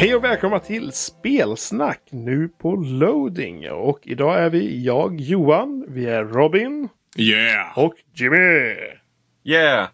[0.00, 3.70] Hej och välkomna till Spelsnack nu på loading.
[3.70, 7.78] Och idag är vi jag Johan, vi är Robin Yeah!
[7.78, 8.74] och Jimmy.
[9.44, 9.88] Yeah!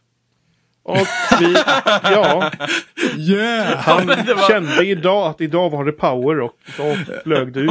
[0.82, 1.06] Och
[1.40, 1.52] vi,
[2.02, 2.50] ja,
[3.16, 3.76] Yeah!
[3.78, 7.70] han var- kände idag att idag var det power och idag flög det ut.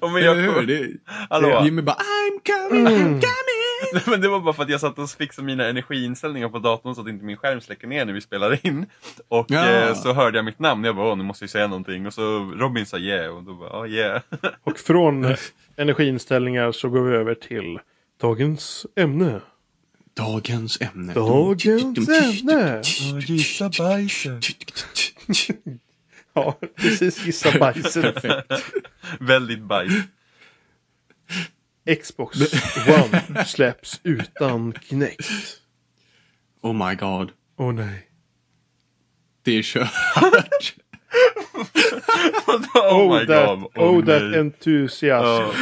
[0.00, 0.66] Och men Eller jag, hur?
[0.66, 0.88] Det,
[1.30, 1.60] Hallå?
[1.64, 3.22] Jimmy bara I'm coming, I'm coming!
[4.06, 7.00] men det var bara för att jag satt och fixade mina energiinställningar på datorn så
[7.00, 8.86] att inte min skärm släcker ner när vi spelar in.
[9.28, 9.68] Och Ja.
[9.68, 12.06] eh, så hörde jag mitt namn och jag bara, nu måste jag säga någonting.
[12.06, 14.22] Och så Robin sa yeah och då bara, ja yeah.
[14.64, 15.34] Och från
[15.76, 17.78] energiinställningar så går vi över till
[18.20, 19.40] dagens ämne.
[20.16, 21.14] Dagens ämne.
[21.14, 22.82] Dagens ämne.
[23.26, 24.40] Gissa bajsen.
[26.34, 28.24] Ja, precis gissa bajset.
[29.20, 29.92] Väldigt bajs.
[32.02, 32.38] Xbox
[32.88, 35.28] One släpps utan Kinect.
[36.62, 37.32] Oh my god.
[37.56, 38.08] Åh nej.
[39.42, 39.90] Det är kört.
[42.74, 43.70] oh my that, god.
[43.74, 44.38] oh, that nej.
[44.38, 45.58] enthusiasm.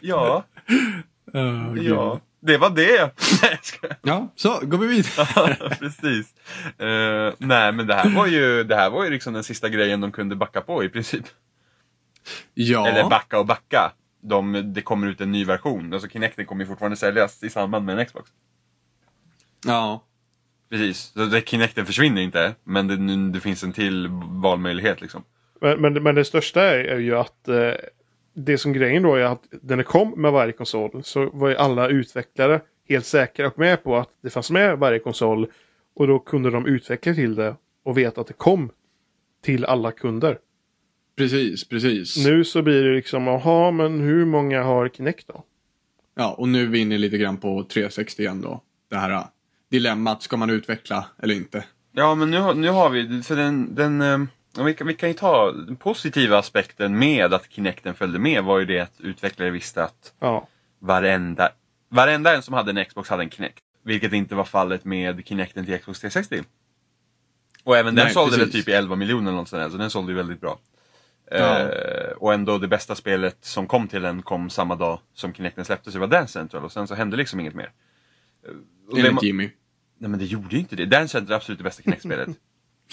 [0.00, 0.44] Ja,
[1.34, 2.20] Oh, ja.
[2.40, 3.10] Det var det.
[4.02, 5.76] Ja, så går vi vidare.
[5.80, 6.34] Precis.
[6.78, 10.00] Eh, nej men det här var ju, det här var ju liksom den sista grejen
[10.00, 11.24] de kunde backa på i princip.
[12.54, 12.88] Ja.
[12.88, 13.92] Eller backa och backa.
[14.28, 15.92] De, det kommer ut en ny version.
[15.92, 18.30] Alltså Kinecten kommer ju fortfarande säljas i samband med en Xbox.
[19.66, 20.04] Ja.
[20.70, 20.98] Precis.
[20.98, 22.54] Så det, Kinecten försvinner inte.
[22.64, 24.08] Men det, det finns en till
[24.42, 25.24] valmöjlighet liksom.
[25.60, 27.72] Men, men, men det största är, är ju att eh,
[28.34, 31.56] det som grejen då är att när det kom med varje konsol så var ju
[31.56, 35.46] alla utvecklare helt säkra och med på att det fanns med varje konsol.
[35.94, 38.70] Och då kunde de utveckla till det och veta att det kom
[39.42, 40.38] till alla kunder.
[41.16, 42.16] Precis, precis.
[42.26, 45.44] Nu så blir det liksom, jaha, men hur många har Kinect då?
[46.16, 48.62] Ja, och nu är vi inne lite grann på 360 igen då.
[48.90, 49.24] Det här äh,
[49.70, 51.64] dilemmat, ska man utveckla eller inte?
[51.92, 54.00] Ja men nu, har- nu har vi, för den, den
[54.56, 58.44] ja, vi, kan, vi kan ju ta den positiva aspekten med att Kinecten följde med
[58.44, 60.48] var ju det att utvecklare visste att Ja,
[60.78, 61.48] varenda,
[61.88, 63.58] varenda en som hade en Xbox hade en Kinect.
[63.84, 66.42] Vilket inte var fallet med Kinecten till Xbox 360.
[67.64, 68.64] Och även den Nej, sålde väl precis.
[68.64, 70.58] typ i 11 miljoner eller något sånt där, så den sålde ju väldigt bra.
[71.30, 71.58] Ja.
[71.58, 75.64] Eh, och ändå det bästa spelet som kom till den kom samma dag som Kinecten
[75.64, 77.70] släpptes, det var Dance Central och sen så hände liksom inget mer.
[78.46, 78.50] Eh,
[78.90, 79.50] och Enligt ma- Jimmy.
[79.98, 80.86] nej men det gjorde ju inte det.
[80.86, 82.28] Dance Central är absolut det bästa Kinect-spelet.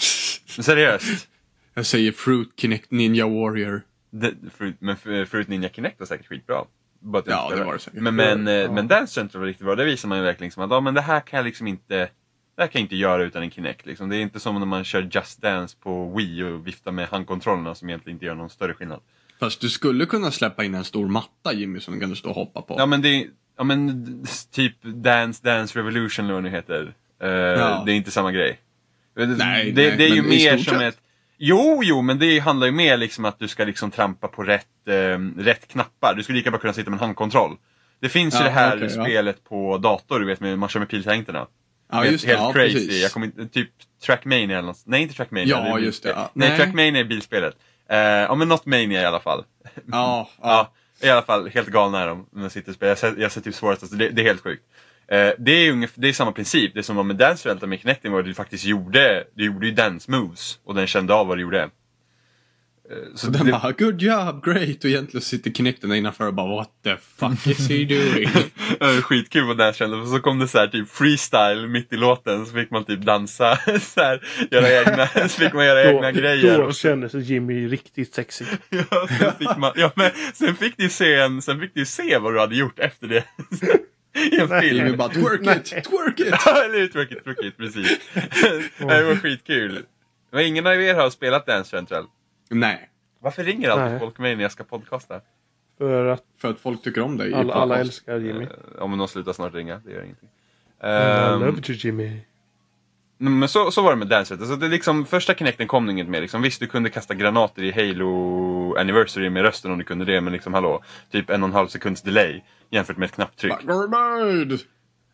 [0.46, 1.28] seriöst.
[1.74, 3.82] Jag säger Fruit Kinect Ninja Warrior.
[4.10, 6.64] Det, Fruit, men Fr- Fruit Ninja Kinect var säkert skitbra.
[7.00, 8.00] Bara Ja, det var det säkert.
[8.00, 8.72] Men, men, eh, Ja.
[8.72, 9.74] men Dance Central var riktigt bra.
[9.74, 12.08] Det visar man ju verkligen som att ja, men det här kan jag liksom inte
[12.56, 13.86] det här kan jag inte göra utan en Kinect.
[13.86, 14.08] Liksom.
[14.08, 17.74] Det är inte som när man kör Just Dance på Wii och viftar med handkontrollerna
[17.74, 19.00] som egentligen inte gör någon större skillnad.
[19.40, 22.34] Fast du skulle kunna släppa in en stor matta Jimmy som du kan stå och
[22.34, 22.74] hoppa på.
[22.78, 23.26] Ja men det är
[23.56, 26.94] ja, men, typ Dance Dance Revolution eller vad det nu heter.
[27.22, 27.82] Eh, Ja.
[27.86, 28.60] Det är inte samma grej.
[29.16, 30.94] Det, Nej, det, nej, det är ju mer som sett.
[30.94, 31.00] ett
[31.38, 34.88] Jo, jo, men det handlar ju mer liksom att du ska liksom trampa på rätt,
[34.88, 36.14] eh, rätt knappar.
[36.14, 37.56] Du skulle lika bra kunna sitta med en handkontroll.
[38.00, 39.04] Det finns ju Ja, det här ja.
[39.04, 41.46] spelet på dator, du vet, med, man kör med piltangenterna.
[41.92, 42.24] Ja, Helt-.
[42.24, 42.74] Helt Ja, crazy.
[42.74, 43.02] precis.
[43.02, 43.70] Jag kommer inte, typ
[44.06, 44.82] Trackmania eller något.
[44.84, 45.48] Nej, inte Trackmania.
[45.48, 46.30] Ja, det just det, ja.
[46.34, 46.58] Nej, Nej.
[46.58, 47.56] Trackmania är bilspelet.
[47.88, 49.44] Eh, ja, men något Mania i alla fall.
[49.92, 50.72] Ja, ja.
[51.02, 52.90] I alla fall helt galna är de när de sitter och spelar.
[52.90, 54.62] Jag ser, jag ser typ svårast, alltså, det, det är helt sjukt.
[55.08, 56.74] Eh, det, är ungefär, det är samma princip.
[56.74, 59.66] Det som var med Dance Delta med Kinecting var att du faktiskt gjorde, du gjorde
[59.66, 61.70] ju dance moves och den kände av vad du gjorde.
[62.92, 64.84] Eh, Så den det, bara, good job, great.
[64.84, 68.28] Och egentligen sitter Kinecten där innanför och bara, what the fuck is he doing?
[69.02, 72.46] Skitkul vad Dance kände, för så kom det så här typ freestyle mitt i låten
[72.46, 74.20] så fick man typ dansa, så här,
[74.50, 76.58] göra egna, så fick man göra egna då, grejer.
[76.58, 78.46] då och så- kände sig Jimmy riktigt sexig.
[78.70, 82.18] Ja, sen fick man, ja, men sen fick du se en, sen fick du se
[82.18, 83.24] vad du hade gjort efter det.
[84.32, 84.60] I en Nej.
[84.60, 84.76] film.
[84.76, 86.26] Jimmy bara, twerk it, twerk it.
[86.46, 86.86] Ja, eller hur?
[86.86, 87.98] Tråkigt, tråkigt, precis.
[88.78, 89.82] det var skitkul.
[90.32, 92.04] Men ingen av er har spelat Dance Central.
[92.54, 92.88] Nej,
[93.20, 93.98] Varför ringer alltid Nej.
[94.00, 95.20] folk mig när jag ska podcasta?
[95.78, 97.30] För att för att folk tycker om dig.
[97.30, 97.88] i alla, alla podcast.
[97.90, 98.46] älskar Jimmy.
[98.78, 100.28] Ja, men de slutar snart ringa, det gör ingenting.
[100.28, 102.20] I Ehm, love you Jimmy.
[103.18, 104.48] men så, så var det med Dance Central.
[104.48, 106.20] Så det är liksom, första Kinecten kom det inget mer.
[106.20, 110.20] Liksom, visst, du kunde kasta granater i Halo Anniversary med rösten om du kunde det,
[110.20, 113.54] men liksom hallå, typ en och en halv sekunds delay jämfört med ett knapptryck.
[113.62, 114.58] Grenade!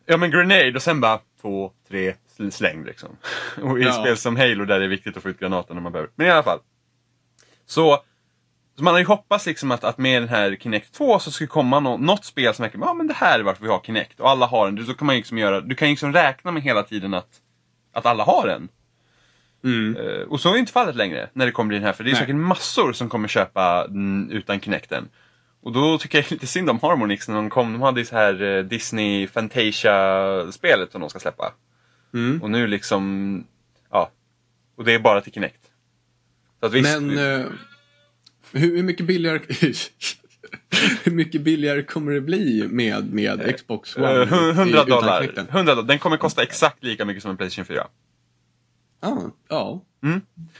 [0.05, 3.09] Ja men grenade och sen bara två, tre, sl- släng liksom.
[3.61, 3.91] Och i Ja.
[3.93, 6.11] spel som Halo där det är viktigt att få ut granaten när man behöver.
[6.15, 6.59] Men i alla fall.
[7.69, 7.97] Så,
[8.77, 11.47] så man har ju hoppats liksom att, att med den här Kinect 2 så skulle
[11.47, 14.19] komma nå, något spel som verkligen, ja men det här är varför vi har Kinect.
[14.19, 14.85] Och alla har den.
[14.85, 17.29] Så kan man liksom göra, du kan ju liksom räkna med hela tiden att,
[17.93, 18.69] att alla har den.
[19.63, 19.97] Mm.
[19.97, 21.93] Eh, och så är inte fallet längre när det kommer bli den här.
[21.93, 22.21] För det är Nej.
[22.21, 25.09] säkert massor som kommer köpa den utan Kinecten.
[25.61, 27.73] Och då tycker jag lite synd om Harmonix när de kom.
[27.73, 31.53] De hade ju så här eh, Disney Fantasia-spelet som de ska släppa.
[32.13, 32.41] Mm.
[32.43, 33.43] Och nu liksom,
[33.91, 34.11] ja.
[34.75, 35.68] Och det är bara till Kinect.
[36.59, 37.45] Så att visst, Men eh,
[38.51, 39.39] hur, hur mycket billigare
[41.03, 44.07] Hur mycket billigare kommer det bli med, med Xbox One?
[44.07, 45.21] eh, i- 100 utan dollar.
[45.21, 45.47] Kinecten?
[45.49, 45.87] 100 dollar.
[45.87, 47.87] Den kommer kosta exakt lika mycket som en Playstation 4.
[49.01, 49.81] Ja, ja.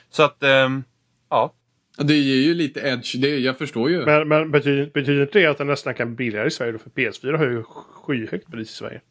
[0.10, 0.84] Så att, ehm,
[1.30, 1.54] ja.
[1.98, 3.16] Det ger ju lite edge.
[3.22, 4.06] Det, jag förstår ju.
[4.06, 6.72] Men, men betyder, betyder inte det att den nästan kan bli billigare i Sverige?
[6.72, 6.78] Då?
[6.80, 9.02] För PS4 har ju skyhögt pris i Sverige.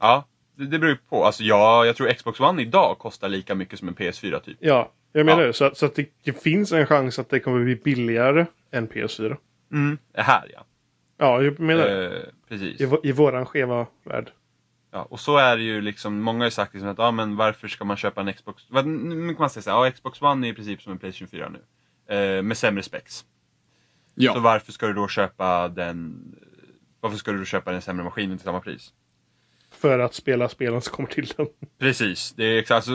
[0.00, 1.24] Ja, det, det beror ju på.
[1.24, 4.56] Alltså ja, jag tror Xbox One idag kostar lika mycket som en PS4 typ.
[4.60, 5.46] Ja, jag menar Ja.
[5.46, 5.52] det.
[5.52, 8.88] Så, att- så att det, det finns en chans att det kommer bli billigare än
[8.88, 9.36] PS4.
[9.72, 9.98] Mm.
[10.14, 10.64] Här ja.
[11.18, 12.16] Ja, jag menar det.
[12.16, 12.80] Eh, precis.
[12.80, 14.30] I, I våran skeva värld.
[14.90, 17.36] Ja, och så är det ju liksom, många har ju sagt liksom att ah, men
[17.36, 18.62] varför ska man köpa en Xbox?
[18.84, 21.48] Nu kan man säga såhär, ja Xbox One är i princip som en Playstation 4
[21.48, 21.60] nu.
[22.16, 23.24] Eh, med sämre specs.
[24.14, 24.34] ja.
[24.34, 26.22] Så varför ska du då köpa den
[27.00, 28.92] Varför ska du då köpa den sämre maskinen till samma pris?
[29.70, 31.46] För att spela spelen som kommer till den.
[31.78, 32.92] Precis, det är exakt alltså,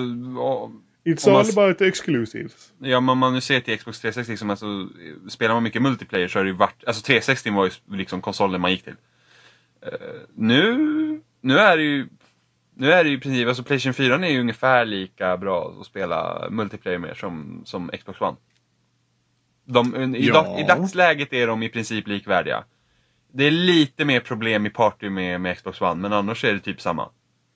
[1.05, 2.73] It's man all s- about exclusives.
[2.79, 4.89] Ja, men om man nu ser till Xbox 360, liksom, alltså,
[5.29, 8.61] spelar man mycket multiplayer så har det ju varit, alltså 360 var ju liksom konsolen
[8.61, 8.95] man gick till.
[9.85, 9.91] Eh,
[10.35, 10.77] nu,
[11.41, 12.07] nu är det ju,
[12.75, 15.85] nu är det ju i princip, alltså Playstation 4 är ju ungefär lika bra att
[15.85, 18.37] spela multiplayer med som, som Xbox One.
[19.65, 20.33] De, i, Ja.
[20.33, 22.63] dag, I dagsläget är de i princip likvärdiga.
[23.33, 26.59] Det är lite mer problem i party med, med Xbox One, men annars är det
[26.59, 27.09] typ samma.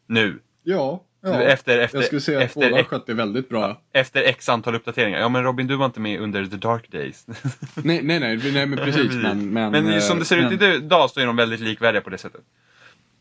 [0.08, 0.40] Nu.
[0.64, 1.04] ja.
[1.34, 1.42] Ja.
[1.42, 3.82] Efter, efter, jag skulle säga att efter, båda skött det väldigt bra.
[3.94, 5.20] efter x antal uppdateringar.
[5.20, 7.26] Ja men Robin, du var inte med under the dark days.
[7.76, 9.12] Nej, nej, nej, nej men precis.
[9.14, 12.02] Men, men, Men eh, som det ser ut men- idag så är de väldigt likvärdiga
[12.02, 12.42] på det sättet.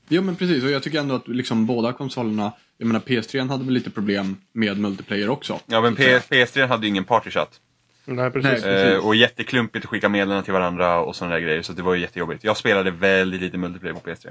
[0.08, 3.64] Ja men precis, och jag tycker ändå att liksom båda konsolerna, jag menar PS3 hade
[3.64, 5.60] väl lite problem med multiplayer också.
[5.66, 6.20] Ja men så att säga.
[6.28, 7.60] P- PS3 hade ju ingen partychatt.
[8.04, 8.50] Nej, precis.
[8.50, 8.60] Nej.
[8.62, 8.92] Precis.
[8.98, 11.62] Eh, och jätteklumpigt att skicka meddelanden till varandra och sådana där grejer.
[11.62, 12.44] Så det var ju jättejobbigt.
[12.44, 14.28] Jag spelade väldigt lite multiplayer på PS3.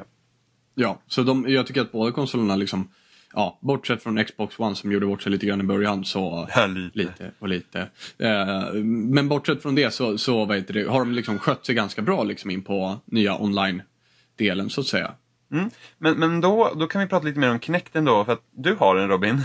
[0.75, 2.87] Ja, så de, jag tycker att båda konsolerna liksom,
[3.33, 6.65] ja, bortsett från Xbox One som gjorde bort sig lite grann i början så Ja,
[6.65, 6.97] lite.
[6.97, 7.79] lite och lite.
[8.17, 11.75] Eh, men bortsett från det så, så vad heter det, har de liksom skött sig
[11.75, 15.11] ganska bra liksom in på nya online-delen så att säga.
[15.51, 15.69] Mm.
[15.97, 18.25] Men, men då, då kan vi prata lite mer om Kinecten då.
[18.25, 19.41] För att du har en Robin.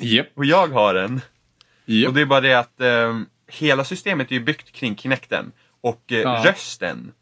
[0.00, 0.26] Japp.
[0.34, 1.20] Och jag har en.
[1.86, 2.08] Japp.
[2.08, 5.52] Och det är bara det att eh, hela systemet är byggt kring Kinecten.
[5.80, 6.42] Och eh, Ja.
[6.46, 7.12] rösten.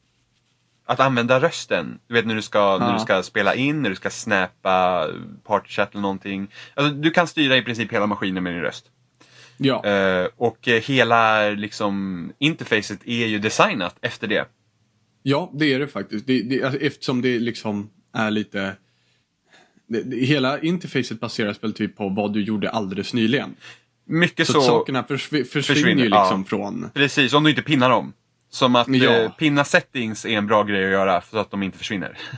[0.89, 1.99] Att använda rösten.
[2.09, 2.93] Du vet när du, ska, när Ja.
[2.93, 5.07] du ska spela in, när du ska snappa
[5.45, 6.49] partychat eller någonting.
[6.75, 8.87] Alltså, du kan styra i princip hela maskinen med din röst.
[9.57, 9.85] Ja.
[9.85, 14.49] Eh, och eh, hela liksom, interfacet är ju designat efter det.
[15.23, 16.27] ja, det är det faktiskt.
[16.27, 18.77] Det, det, alltså, eftersom det liksom är lite
[19.89, 23.55] det, det, hela interfacet baseras väl typ på vad du gjorde alldeles nyligen.
[24.09, 24.61] Mycket Så, så.
[24.61, 26.23] sakerna försv- försvinner, försvinner, ju ja.
[26.23, 26.91] liksom från...
[26.95, 28.13] Precis, om du inte pinnar dem.
[28.51, 29.11] Som att Ja.
[29.13, 32.19] eh, pinna settings är en bra grej att göra så att de inte försvinner.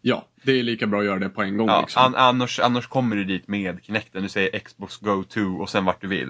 [0.00, 1.68] Ja, det är lika bra att göra det på en gång.
[1.68, 2.02] Ja, liksom.
[2.02, 4.22] an, annars, annars kommer du dit med Kinecten.
[4.22, 6.28] Du säger Xbox Go To och sen vart du vill.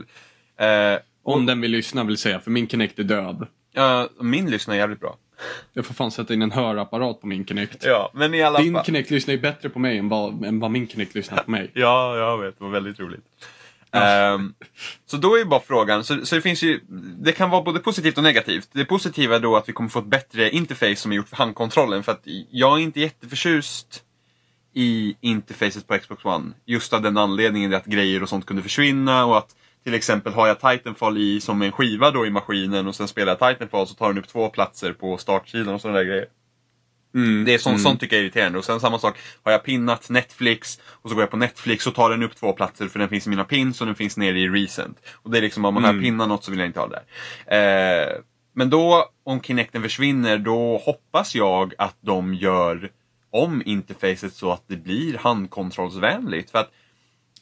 [0.60, 3.46] Eh, Om den vill lyssna vill säga, för min Kinect är död.
[3.72, 5.17] ja, min lyssnar jävligt bra.
[5.72, 7.84] Jag får fan sätta in en hörapparat på min Kinect.
[7.84, 8.84] Ja, men i alla Din fall.
[8.84, 11.70] Kinect lyssnar ju bättre på mig än vad, än vad min Kinect lyssnar på mig.
[11.74, 12.58] Ja, jag vet.
[12.58, 13.24] Det var väldigt roligt.
[13.92, 14.54] Um,
[15.06, 16.80] så då är ju bara frågan, så, så det finns ju,
[17.18, 18.68] det kan vara både positivt och negativt.
[18.72, 21.36] Det positiva är då att vi kommer få ett bättre interface som är gjort för
[21.36, 22.02] handkontrollen.
[22.02, 24.02] För att jag är inte jätteförtjust
[24.74, 26.52] i interfacet på Xbox One.
[26.66, 30.46] Just av den anledningen att grejer och sånt kunde försvinna och att till exempel har
[30.46, 33.94] jag Titanfall i som en skiva då i maskinen och sen spelar jag Titanfall så
[33.94, 36.26] tar den upp två platser på startsidan och sådana där grejer.
[37.15, 37.44] Mm.
[37.44, 38.58] Det är sånt, sånt tycker jag är irriterande.
[38.58, 41.94] Och sen samma sak, har jag pinnat Netflix och så går jag på Netflix och
[41.94, 44.38] tar den upp två platser för den finns i mina pins och den finns nere
[44.38, 44.98] i recent.
[45.22, 47.03] Och det är liksom om man har pinnat något så vill jag inte ha det
[47.46, 48.06] där.
[48.06, 48.20] Eh,
[48.55, 52.91] men då, om Kinecten försvinner, då hoppas jag att de gör
[53.31, 56.50] om interfacet så att det blir handkontrollsvänligt.
[56.50, 56.70] För att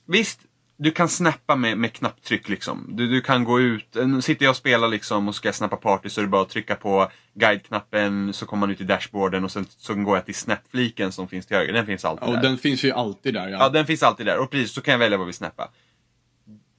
[0.09, 0.41] Visst,
[0.79, 2.87] du kan snappa med, med knapptryck liksom.
[2.89, 6.09] Du, du kan gå ut, nu sitter jag och spelar liksom och ska snappa party
[6.09, 9.53] så är det bara att trycka på guide-knappen så kommer man ut i dashboarden och
[9.53, 11.73] sen så går jag till snap-fliken som finns till höger.
[11.73, 12.43] Den finns alltid Och där.
[12.43, 13.49] den finns ju alltid där.
[13.49, 13.59] Ja.
[13.61, 14.39] Ja, den finns alltid där.
[14.39, 15.69] Och precis, så kan jag välja vad vi snappar.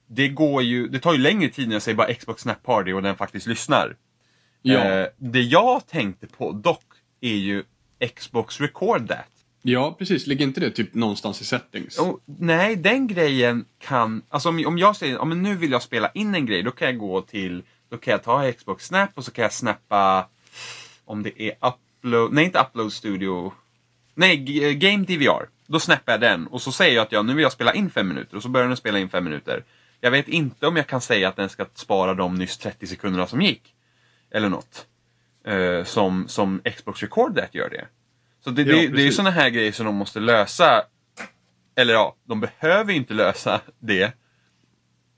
[0.06, 2.92] Det går ju, det tar ju längre tid när jag säger bara Xbox Snap Party
[2.92, 3.96] och den faktiskt lyssnar.
[4.62, 4.78] ja.
[4.84, 6.84] Eh, det jag tänkte på dock
[7.20, 7.64] är ju
[8.16, 9.28] Xbox Record That
[9.62, 10.26] ja, precis.
[10.26, 11.98] Ligger inte det typ någonstans i settings?
[11.98, 14.22] Och, nej, den grejen kan...
[14.28, 16.86] Alltså om, om jag säger ja, nu vill jag spela in en grej, då kan
[16.88, 17.62] jag gå till...
[17.88, 20.28] Då kan jag ta Xbox Snap och så kan jag snappa...
[21.04, 22.32] Om det är Upload...
[22.32, 23.52] Nej, inte Upload Studio.
[24.14, 25.48] Nej, G- eh, Game DVR.
[25.66, 27.90] Då snappar jag den och så säger jag att jag, nu vill jag spela in
[27.90, 29.64] fem minuter och så börjar den spela in fem minuter.
[30.00, 33.26] Jag vet inte om jag kan säga att den ska spara de nyss 30 sekunderna
[33.26, 33.74] som gick.
[34.30, 34.86] Eller något.
[35.46, 37.86] Eh, som, som Xbox Record That gör det.
[38.44, 40.82] Så det, Ja, det, det är sådana här grejer som de måste lösa
[41.76, 44.12] eller ja, de behöver inte lösa det.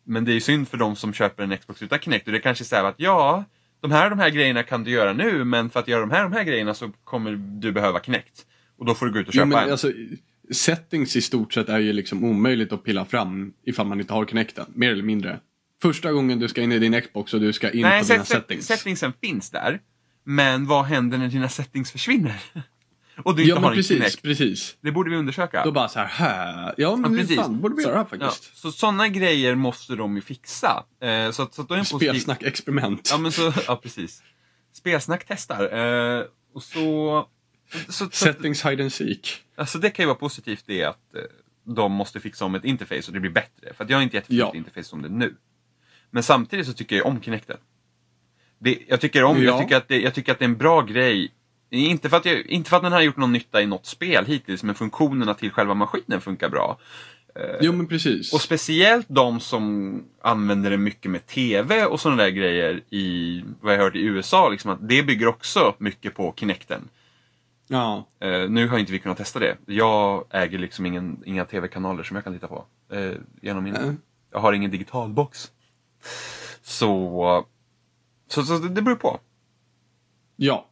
[0.04, 2.40] men det är ju synd för de som köper en Xbox utan Kinect och det
[2.40, 3.44] kanske är så här att ja,
[3.80, 6.22] de här de här grejerna kan du göra nu men för att göra de här
[6.22, 8.46] de här grejerna så kommer du behöva Kinect.
[8.78, 9.70] Och då får du gå ut och Jo, köpa men en.
[9.70, 9.92] alltså,
[10.52, 14.24] settings i stort sett är ju liksom omöjligt att pilla fram ifall man inte har
[14.26, 15.40] Kinecten, mer eller mindre.
[15.82, 18.24] Första gången du ska in i din Xbox och du ska in Nej, på dina
[18.24, 18.66] set, settings.
[18.66, 19.80] settingsen finns där.
[20.24, 22.40] Men vad händer när dina settings försvinner?
[23.24, 24.22] och du inte ja har en precis, Kinect.
[24.22, 24.76] precis.
[24.80, 25.64] Det borde vi undersöka.
[25.64, 26.74] Då bara så här, här.
[26.76, 27.36] Ja men Ja, precis.
[27.36, 28.56] fan, borde vi göra Ja, faktiskt.
[28.56, 30.84] så sådana grejer måste de ju fixa.
[31.02, 31.84] Eh, så, så då är en.
[31.84, 33.08] Spelsnack experiment.
[33.12, 34.22] Ja, men så, ja precis.
[34.72, 35.78] Spelsnack testar.
[36.18, 36.24] Eh,
[36.54, 37.26] och så...
[37.88, 39.42] så, så, Settings hide and seek.
[39.56, 41.20] alltså det kan ju vara positivt det att eh,
[41.74, 43.74] de måste fixa om ett interface och det blir bättre.
[43.74, 44.58] För att jag är inte jätteförtjust Ja.
[44.58, 45.36] interface som det är nu.
[46.10, 47.56] Men samtidigt så tycker jag om Kinecten.
[48.58, 49.62] Det, jag, tycker om, jag, Ja.
[49.62, 51.32] tycker att det, jag tycker att det är en bra grej.
[51.70, 54.24] Inte för, att jag, inte för att den har gjort någon nytta i något spel
[54.26, 56.78] hittills, men funktionerna till själva maskinen funkar bra.
[57.60, 58.32] Jo men precis.
[58.32, 63.74] Och speciellt de som använder det mycket med TV och sådana där grejer i, vad
[63.74, 66.88] jag hört i USA, liksom att det bygger också mycket på Kinecten.
[67.68, 68.06] Ja.
[68.20, 69.56] Eh, nu har inte vi kunnat testa det.
[69.66, 72.64] Jag äger liksom ingen, inga TV-kanaler som jag kan titta på.
[72.92, 73.12] eh,
[73.42, 73.94] genom min, Nej.
[74.32, 75.50] Jag har ingen digital box.
[76.62, 77.46] Så,
[78.28, 79.20] så, så det det beror på.
[80.36, 80.66] Ja.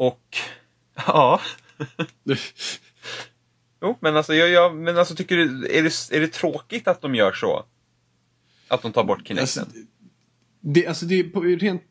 [0.00, 0.36] Och,
[1.06, 1.40] ja.
[3.82, 7.00] Jo, men alltså, jag, jag, men alltså tycker du, är det, är det tråkigt att
[7.02, 7.64] de gör så?
[8.68, 9.40] Att de tar bort Kinecten?
[9.42, 9.64] Alltså,
[10.60, 11.82] det, alltså det är på rent...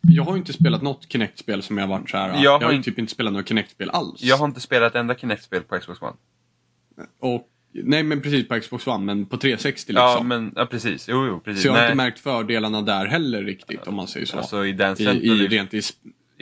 [0.00, 2.28] Jag har ju inte spelat något Kinect-spel som jag varit så här.
[2.28, 4.22] Jag Jag har har ju inte- typ inte spelat något Kinect-spel alls.
[4.22, 6.16] Jag har inte spelat ett enda Kinect-spel på Xbox One.
[7.20, 10.04] Och, nej men precis på Xbox One, men på 360 liksom.
[10.04, 11.08] Ja, men ja, precis.
[11.08, 11.62] Jo, jo, precis.
[11.62, 14.38] Så jag har Nej, inte märkt fördelarna där heller riktigt om man säger så.
[14.38, 15.82] Alltså i Dance I, i, rent i,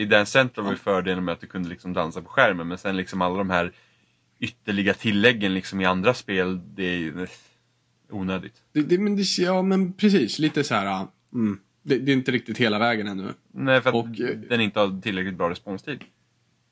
[0.00, 2.69] i Dance Central var ju fördelen med att du kunde liksom dansa på skärmen.
[2.69, 3.73] Men sen liksom alla de här
[4.38, 7.28] ytterliga tilläggen liksom i andra spel, det är ju eh,
[8.11, 8.62] onödigt.
[8.73, 11.07] det, det, men det, ja men precis, lite så här.
[11.35, 13.35] Mm, det, det är inte riktigt hela vägen ännu.
[13.52, 16.04] Nej, för att Och, eh, den inte har tillräckligt bra responstid.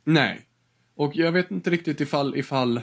[0.04, 0.40] Nej.
[0.97, 2.80] Och jag vet inte riktigt ifall, ifall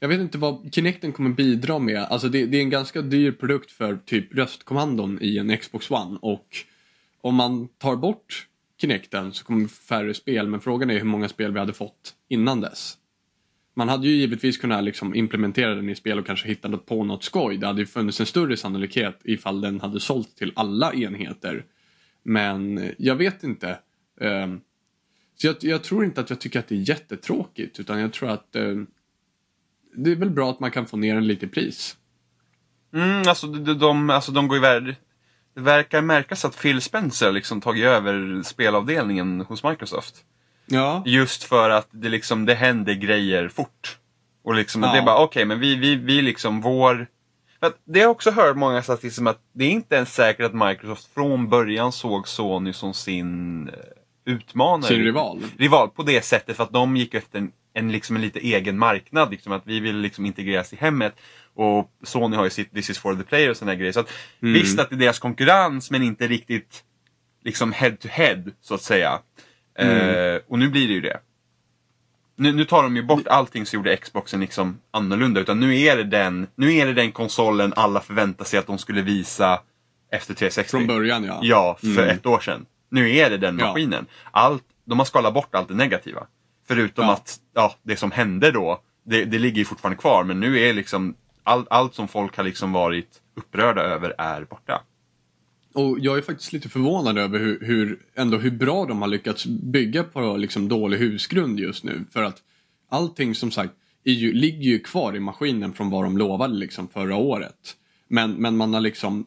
[0.00, 2.02] jag vet inte vad Kinecten kommer bidra med.
[2.02, 6.18] Alltså det, det är en ganska dyr produkt för typ röstkommandon i en Xbox One
[6.22, 6.46] och
[7.20, 8.48] om man tar bort
[8.80, 12.60] Kinecten så kommer färre spel men frågan är hur många spel vi hade fått innan
[12.60, 12.98] dess.
[13.74, 17.24] Man hade ju givetvis kunnat liksom implementera den i spel och kanske hitta på något
[17.24, 17.56] skoj.
[17.56, 21.64] Det hade ju funnits en större sannolikhet ifall den hade sålt till alla enheter.
[22.22, 23.78] Men eh, jag vet inte.
[24.20, 24.60] Ehm,
[25.34, 28.30] så jag, jag tror inte att jag tycker att det är jättetråkigt utan jag tror
[28.30, 28.86] att ehm,
[29.96, 31.96] det är väl bra att man kan få ner den lite i pris.
[32.94, 34.96] Mm, alltså de, de, alltså de går ju värd...
[35.56, 40.14] Det verkar märkas att Phil Spencer liksom tagit över spelavdelningen hos Microsoft.
[40.66, 41.02] Ja.
[41.06, 43.98] Just för att det liksom, det händer grejer fort.
[44.44, 44.92] Och liksom, Ja.
[44.92, 47.06] det är bara okej, men vi, vi, vi liksom vår...
[47.60, 50.54] För det har jag också hört många statistiker att det är inte ens säkert att
[50.68, 53.74] Microsoft från början såg Sony som sin eh,
[54.32, 54.88] utmanare.
[54.88, 55.42] Sin rival.
[55.58, 58.78] Rival på det sättet för att de gick efter en, en, liksom en lite egen
[58.78, 59.30] marknad.
[59.30, 61.14] Liksom, att vi vill liksom integreras i hemmet.
[61.56, 63.92] Och Sony har ju sitt This is for the player och sådana grejer.
[63.92, 64.10] Så att,
[64.42, 64.54] Mm.
[64.54, 66.84] Visst att det är deras konkurrens men inte riktigt
[67.44, 69.18] liksom head to head så att säga.
[69.78, 70.34] Mm.
[70.34, 71.20] Eh, och nu blir det ju det.
[72.38, 75.40] Nu, nu tar de ju bort allting som gjorde Xboxen liksom annorlunda.
[75.40, 78.78] Utan nu är, det den, nu är det den konsolen alla förväntar sig att de
[78.78, 79.60] skulle visa
[80.12, 80.70] efter 360.
[80.70, 81.38] Från början ja.
[81.42, 82.08] Ja, för Mm.
[82.08, 82.66] ett år sedan.
[82.90, 83.66] Nu är det den Ja.
[83.66, 84.06] maskinen.
[84.30, 86.26] Allt, de har skalat bort allt det negativa.
[86.68, 87.12] Förutom Ja.
[87.12, 90.24] att ja, det som hände då, det, det ligger ju fortfarande kvar.
[90.24, 91.14] Men nu är liksom
[91.46, 94.82] all, allt som folk har liksom varit upprörda över är borta.
[95.74, 99.46] Och jag är faktiskt lite förvånad över hur, hur, ändå hur bra de har lyckats
[99.46, 102.04] bygga på liksom dålig husgrund just nu.
[102.12, 102.42] För att
[102.88, 103.72] allting som sagt
[104.04, 107.76] ju, ligger ju kvar i maskinen från vad de lovade liksom förra året.
[108.08, 109.26] Men, men man har liksom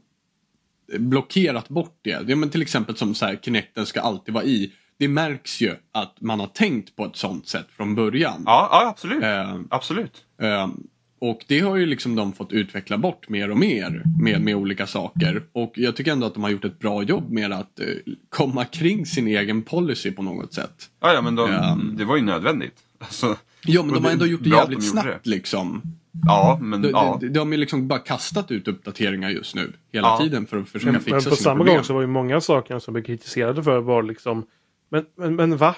[0.98, 2.28] blockerat bort det.
[2.28, 4.74] det är, men till exempel som så här, Kinecten ska alltid vara i.
[4.98, 8.44] Det märks ju att man har tänkt på ett sånt sätt från början.
[8.46, 9.24] Ja, ja absolut.
[9.24, 10.26] Eh, Absolut.
[10.42, 10.88] Ehm,
[11.22, 14.88] och det har ju liksom de fått utveckla bort mer och mer med, med olika
[14.88, 15.44] saker.
[15.52, 17.86] Och jag tycker ändå att de har gjort ett bra jobb med att eh,
[18.30, 20.90] komma kring sin egen policy på något sätt.
[21.02, 21.94] Ja, ja men de, Ehm.
[21.98, 22.76] det var ju nödvändigt.
[23.00, 25.82] Alltså, Ja men de har det- ändå gjort det jävligt de snabbt liksom.
[26.26, 27.18] ja, men De, ja.
[27.22, 30.18] de, de har ju liksom bara kastat ut uppdateringar just nu hela Ja.
[30.18, 31.76] tiden för att försöka Men, fixa men sina på samma problem.
[31.76, 34.46] gång så var ju många saker som blev kritiserade för var liksom
[34.92, 35.76] men, men, men va?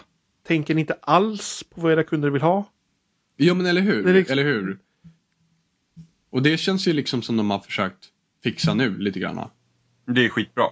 [0.48, 2.65] Tänker ni inte alls på vad era kunder vill ha?
[3.38, 4.77] Ja men eller hur, Det liksom- eller hur?
[6.31, 8.05] Och det känns ju liksom som de har försökt
[8.43, 9.50] fixa nu lite grann.
[10.07, 10.65] Det är skitbra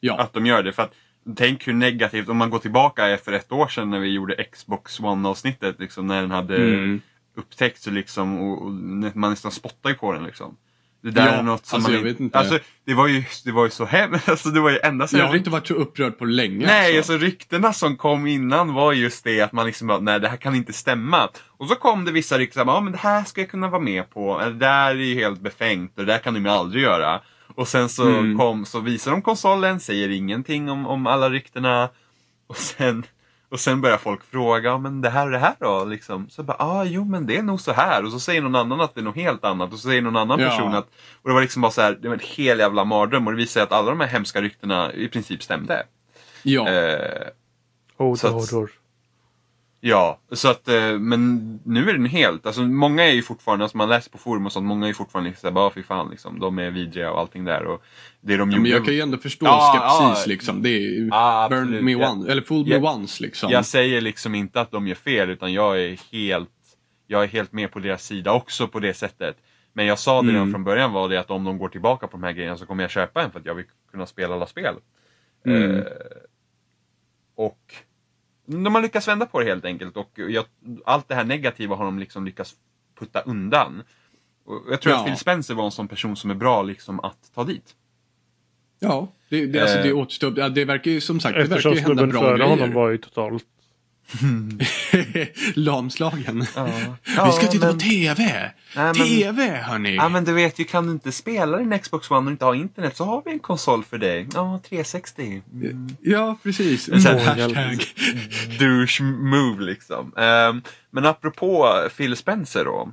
[0.00, 0.72] Ja, att de gör det.
[0.72, 0.92] För att
[1.36, 5.00] Tänk hur negativt, om man går tillbaka för ett år sedan när vi gjorde Xbox
[5.00, 7.00] One-avsnittet, liksom, när den hade Mm.
[7.36, 8.70] upptäckts liksom, och, och
[9.16, 10.24] man nästan spottar ju på den.
[10.24, 10.56] Liksom.
[11.04, 12.38] Det där Ja, är något som alltså, man jag vet inte.
[12.38, 14.28] Alltså, det var ju, det var ju så hemskt.
[14.34, 16.66] Alltså, det var ju sedan Jag har inte varit så upprörd på länge.
[16.66, 17.12] Nej, alltså.
[17.12, 20.36] alltså ryktena som kom innan var just det att man liksom bara, nej det här
[20.36, 21.28] kan inte stämma.
[21.46, 24.10] Och så kom det vissa rykten ja men det här ska jag kunna vara med
[24.10, 27.20] på, det där är ju helt befängt och det där kan de ju aldrig göra.
[27.54, 28.38] Och sen så, Mm.
[28.38, 31.88] kom, så visar de konsolen, säger ingenting om, om alla ryktena.
[32.46, 33.04] Och sen,
[33.54, 35.84] och sen börjar folk fråga, men det här och det här då?
[35.84, 36.28] Liksom.
[36.30, 38.04] Så bara, ah, jo men det är nog så här.
[38.04, 39.72] Och så säger någon annan att det är något helt annat.
[39.72, 40.48] Och så säger någon annan Ja.
[40.48, 40.86] person att,
[41.22, 43.26] och det var liksom bara så här, det var en hel jävla mardröm.
[43.26, 45.86] Och det visade sig att alla de här hemska ryktena i princip stämde.
[46.42, 46.68] Ja.
[46.68, 47.28] Eh,
[47.98, 48.70] att- horror.
[49.86, 53.76] Ja, så att, eh, men nu är den helt, alltså många är ju fortfarande, alltså
[53.76, 56.10] man läser på forum och sånt, många är ju fortfarande liksom såhär, bara fy fan
[56.10, 57.82] liksom, de är vidriga och allting där och
[58.20, 58.62] det de Ja, gjorde.
[58.62, 60.30] men jag kan ju ändå förstå Ja, skepsis ja.
[60.30, 60.62] liksom.
[60.62, 61.84] Det är Ja, burn absolut.
[61.84, 63.50] me once, eller fool me once liksom.
[63.50, 66.50] Jag säger liksom inte att de gör fel utan jag är helt,
[67.06, 69.36] jag är helt med på deras sida också på det sättet.
[69.72, 70.52] Men jag sa det redan Mm.
[70.52, 72.84] från början var det att om de går tillbaka på de här grejerna så kommer
[72.84, 74.74] jag köpa en för att jag vill kunna spela alla spel.
[75.46, 75.76] Mm.
[75.76, 75.82] Eh,
[77.36, 77.58] och
[78.46, 80.44] de har lyckats vända på det helt enkelt och jag,
[80.84, 82.54] allt det här negativa har de liksom lyckats
[82.98, 83.82] putta undan.
[84.46, 85.00] Och jag tror Ja.
[85.00, 87.74] att Phil Spencer var en sån person som är bra liksom att ta dit.
[88.80, 89.96] Ja, det, det, alltså, det Eh.
[89.98, 90.38] återstår.
[90.38, 92.50] Ja, det verkar ju som sagt, det verkar Eftersom ju hända snubben bra före grejer.
[92.50, 93.44] honom var ju totalt...
[95.54, 96.46] Lamslagen.
[96.56, 96.68] Ja.
[97.26, 98.22] Vi ska titta men- på TV!
[98.76, 99.94] Nej, men- TV hörni!
[99.96, 102.54] Ja men du vet ju, kan du inte spela din Xbox One och inte ha
[102.54, 104.28] internet så har vi en konsol för dig.
[104.34, 105.42] Ja, 360.
[105.52, 105.88] Mm.
[106.00, 106.84] Ja, precis.
[106.84, 107.84] Så här- Hashtag.
[108.58, 110.12] Douche move liksom.
[110.16, 112.92] Ehm, men apropå Phil Spencer då.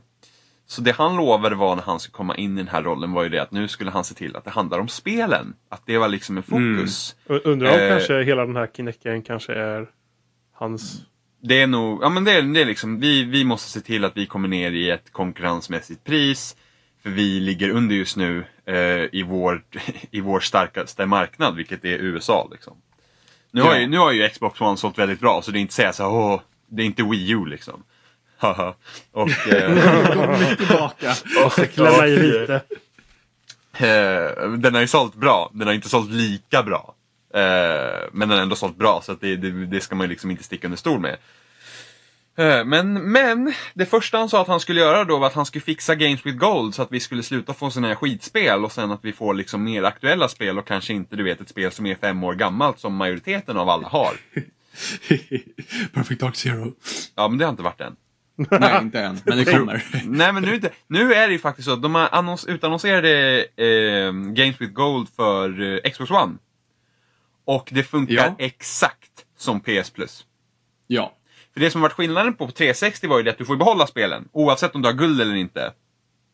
[0.68, 3.24] Så det han lovade var när han skulle komma in i den här rollen var
[3.24, 5.54] ju det att nu skulle han se till att det handlar om spelen.
[5.70, 7.16] Att det var liksom en fokus.
[7.30, 7.90] U- Undrar om Eh.
[7.90, 9.86] kanske hela den här Kinect kanske är
[10.62, 11.02] hans...
[11.44, 14.06] Det är nog, ja men det är, det är liksom, vi, vi måste se till
[14.06, 16.56] att vi kommer ner i ett konkurrensmässigt pris.
[17.04, 18.76] För vi ligger under just nu eh,
[19.12, 19.64] i, vår,
[20.12, 22.48] i vår starkaste marknad, vilket är USA.
[22.52, 22.78] Liksom.
[23.52, 23.80] Nu, har Ja.
[23.80, 26.04] ju, nu har ju Xbox One sålt väldigt bra, så det är inte säga så
[26.04, 27.84] här, åh, det är inte Wii U liksom.
[28.38, 28.76] Haha.
[29.12, 31.14] och, eh, Kommer tillbaka.
[31.46, 31.60] och,
[32.08, 32.62] i och, lite.
[33.74, 36.96] Eh, den har ju sålt bra, den har inte sålt lika bra.
[37.34, 40.10] Eh, men den har ändå sålt bra, så att det, det, det ska man ju
[40.10, 41.18] liksom inte sticka under stol med.
[42.38, 45.46] Eh, men, men, det första han sa att han skulle göra då var att han
[45.46, 48.72] skulle fixa Games with Gold så att vi skulle sluta få sådana här skitspel och
[48.72, 51.72] sen att vi får liksom mer aktuella spel och kanske inte du vet ett spel
[51.72, 54.14] som är fem år gammalt som majoriteten av alla har.
[55.94, 56.74] Perfect Dark Zero.
[57.16, 57.96] Ja men det har inte varit än.
[58.60, 59.20] Nej, inte än.
[59.26, 59.84] Men det kommer.
[60.06, 62.46] Nej men nu, är det- nu är det ju faktiskt så att de har annons,
[62.46, 66.34] utannonserade eh, Games with Gold för eh, Xbox One.
[67.46, 68.36] Och det funkar Ja.
[68.38, 70.26] exakt som PS Plus.
[70.88, 71.18] Ja.
[71.54, 74.30] För det som varit skillnaden på 360 var ju det att du får behålla spelen
[74.32, 75.74] oavsett om du har guld eller inte.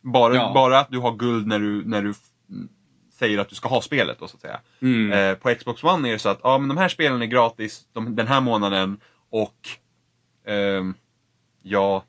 [0.01, 0.51] Bara, Ja.
[0.53, 2.13] bara att du har guld när du, när du
[2.49, 2.69] mm,
[3.13, 4.59] säger att du ska ha spelet då så att säga.
[4.81, 5.11] Mm.
[5.11, 7.87] Eh, på Xbox One är det så att ja, men de här spelen är gratis
[7.93, 9.69] de, den här månaden och
[10.47, 10.93] ehm,
[11.61, 12.03] ja,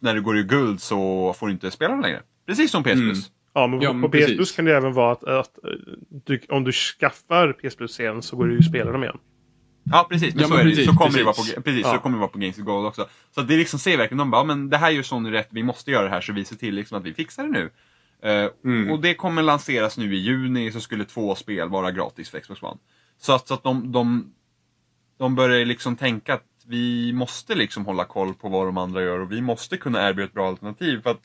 [0.00, 2.22] när du går i guld så får du inte spela dem längre.
[2.46, 3.16] Precis som PS Mm.
[3.54, 4.36] Ja, men Ja, på, men på PS precis.
[4.36, 5.58] Plus kan det även vara att, att
[6.26, 9.18] du, om du skaffar PS Plus sen så går du ju spela dem igen.
[9.84, 11.54] Ja precis, men Ja, så men precis, så kommer det vara precis.
[11.54, 11.92] på, precis, Ja.
[11.92, 13.06] så kommer det vara på Games with Gold också.
[13.34, 15.62] Så att det liksom ser verkligen, de bara, men det här gör Sony rätt, vi
[15.62, 17.70] måste göra det här så vi ser till liksom att vi fixar det nu.
[18.22, 18.90] Eh, Mm.
[18.90, 22.62] Och det kommer lanseras nu i juni så skulle två spel vara gratis för Xbox
[22.62, 22.78] One.
[23.20, 24.32] Så att, så att de, de,
[25.18, 29.20] de börjar liksom tänka att vi måste liksom hålla koll på vad de andra gör
[29.20, 31.02] och vi måste kunna erbjuda ett bra alternativ.
[31.02, 31.20] För att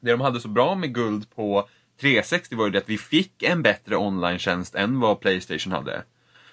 [0.00, 1.68] det de hade så bra med guld på
[2.00, 6.02] 360 var ju det att vi fick en bättre online-tjänst än vad Playstation hade.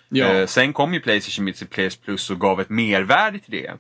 [0.10, 0.26] Ja.
[0.26, 3.74] Eh, sen kom ju Playstation med sitt PS Plus och gav ett mervärde till det.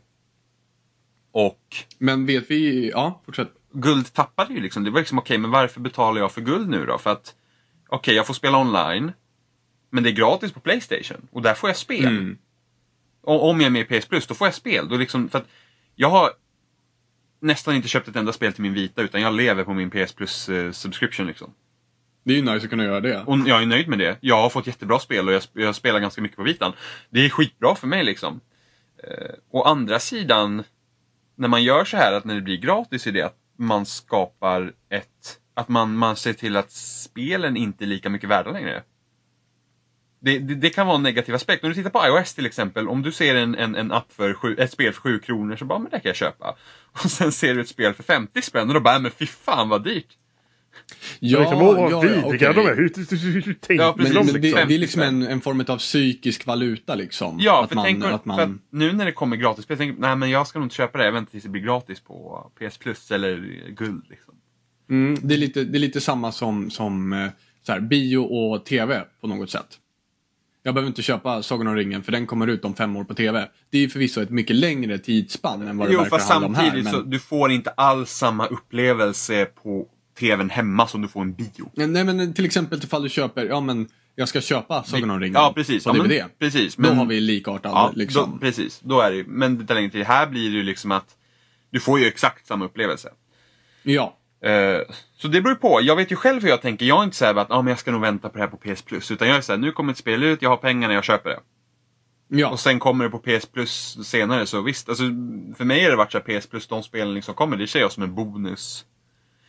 [1.31, 1.59] Och
[1.97, 2.89] Men vet vi...
[2.89, 3.49] Ja, fortsätt.
[3.73, 4.83] guld tappade ju liksom.
[4.83, 6.97] Det var liksom okej, men varför betalar jag för guld nu då?
[6.97, 7.35] För att
[7.87, 9.11] okej, jag får spela online.
[9.89, 12.05] Men det är gratis på Playstation och där får jag spel.
[12.05, 12.37] Mm.
[13.21, 14.89] Och om jag är med i PS Plus, då får jag spel.
[14.89, 15.47] Då liksom, för att
[15.95, 16.31] jag har
[17.43, 20.13] nästan inte köpt ett enda spel till min vita utan jag lever på min PS
[20.13, 21.53] Plus eh, subscription liksom.
[22.23, 23.23] Det är ju nice att kunna göra det.
[23.23, 24.17] Och jag är nöjd med det.
[24.21, 26.73] Jag har fått jättebra spel och jag, jag spelar ganska mycket på vitan.
[27.09, 28.41] Det är skitbra för mig liksom.
[29.03, 30.63] Eh, å andra sidan,
[31.35, 34.73] när man gör så här att när det blir gratis är det att man skapar
[34.89, 35.39] ett...
[35.55, 38.83] Att man, man ser till att spelen inte är lika mycket värda längre.
[40.23, 41.63] Det, det, det kan vara en negativ aspekt.
[41.63, 44.33] Om du tittar på iOS till exempel, om du ser en, en, en app för
[44.33, 46.55] sju, ett spel för 7 kronor så bara, men det kan jag köpa.
[47.03, 49.69] Och sen ser du ett spel för 50 spänn och då bara, men fy fan
[49.69, 50.17] vad dyrt.
[51.19, 52.75] Ja, liksom, ja, vidriga ja, de är.
[52.75, 54.13] Hur, hur, hur, hur tänkte Ja, precis.
[54.13, 54.67] de Men det, liksom?
[54.67, 57.37] det är liksom en, en form av psykisk valuta liksom.
[57.39, 58.37] Ja, att för, man, tänk, att man...
[58.37, 60.97] för att nu när det kommer gratisspel, tänk, nej men jag ska nog inte köpa
[60.97, 63.37] det, jag väntar tills det blir gratis på PS Plus eller
[63.69, 64.05] Guld.
[64.09, 64.33] Liksom.
[64.89, 67.29] Mm, det, är lite, det är lite samma som, som eh,
[67.65, 69.79] så här, bio och tv på något sätt.
[70.65, 73.13] Jag behöver inte köpa Sagan om ringen för den kommer ut om fem år på
[73.13, 73.47] tv.
[73.69, 76.47] Det är ju förvisso ett mycket längre tidsspann än vad det Jo, verkar fast handla
[76.47, 76.61] om här.
[76.63, 76.93] samtidigt Men...
[76.93, 79.87] så du får inte alls samma upplevelse på
[80.19, 81.71] tvn hemma som du får en bio.
[81.73, 85.33] Nej men till exempel ifall du köper, ja men jag ska köpa Sagan om ringen
[85.41, 85.83] Ja, precis.
[85.83, 86.23] på Ja, men- DVD.
[86.39, 88.31] precis, Då men- har vi likartad Ja, liksom.
[88.31, 88.79] då, precis.
[88.83, 90.03] Då är det ju- Men det tar längre tid.
[90.03, 91.15] Här blir det ju liksom att
[91.69, 93.09] du får ju exakt samma upplevelse.
[93.83, 94.17] Ja.
[94.43, 94.81] Eh,
[95.17, 95.79] så det beror på.
[95.81, 96.85] Jag vet ju själv hur jag tänker.
[96.85, 98.57] Jag är inte såhär att ah, men jag ska nog vänta på det här på
[98.57, 99.11] PS Plus.
[99.11, 101.39] Utan jag är såhär, nu kommer ett spel ut, jag har pengarna, jag köper det.
[102.27, 102.49] Ja.
[102.49, 104.89] Och sen kommer det på PS Plus senare, så visst.
[104.89, 105.03] Alltså,
[105.57, 107.79] för mig har det varit så här, PS Plus, de spelen liksom kommer, det ser
[107.79, 108.85] jag som en bonus.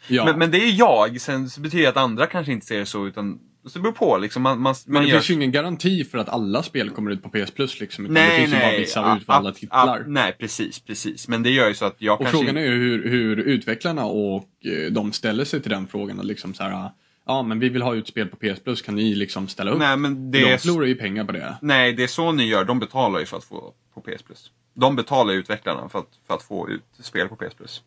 [0.09, 0.25] ja.
[0.25, 2.87] Men, men det är jag, sen så betyder det att andra kanske inte ser det
[2.87, 4.43] så, utan så det beror på liksom.
[4.43, 5.17] Man, man, Men det gör...
[5.17, 8.05] finns ju ingen garanti för att alla spel kommer ut på PS Plus liksom.
[8.05, 8.81] Utan Nej, det finns ju bara nej.
[8.81, 9.99] vissa ja, utvalda ja, titlar.
[9.99, 11.29] ja, nej, precis, precis.
[11.29, 12.39] Men det gör ju så att jag och kanske...
[12.39, 16.27] frågan är ju hur, hur utvecklarna och eh, de ställer sig till den frågan.
[16.27, 16.91] Liksom så här,
[17.27, 19.79] ja men vi vill ha ut spel på PS Plus, kan ni liksom ställa upp?
[19.79, 21.57] Nej, men det De förlorar ju pengar på det.
[21.63, 22.65] Nej, det är så ni gör.
[22.65, 24.51] De betalar ju för att få på PS Plus.
[24.75, 27.83] De betalar utvecklarna för att, för att få ut spel på PS Plus.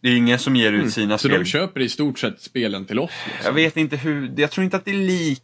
[0.00, 1.18] Det är ingen som ger ut sina Mm.
[1.18, 1.38] Så spel.
[1.38, 3.10] de köper i stort sett spelen till oss.
[3.26, 3.44] Liksom.
[3.44, 5.42] Jag vet inte hur, jag tror inte att det är lika,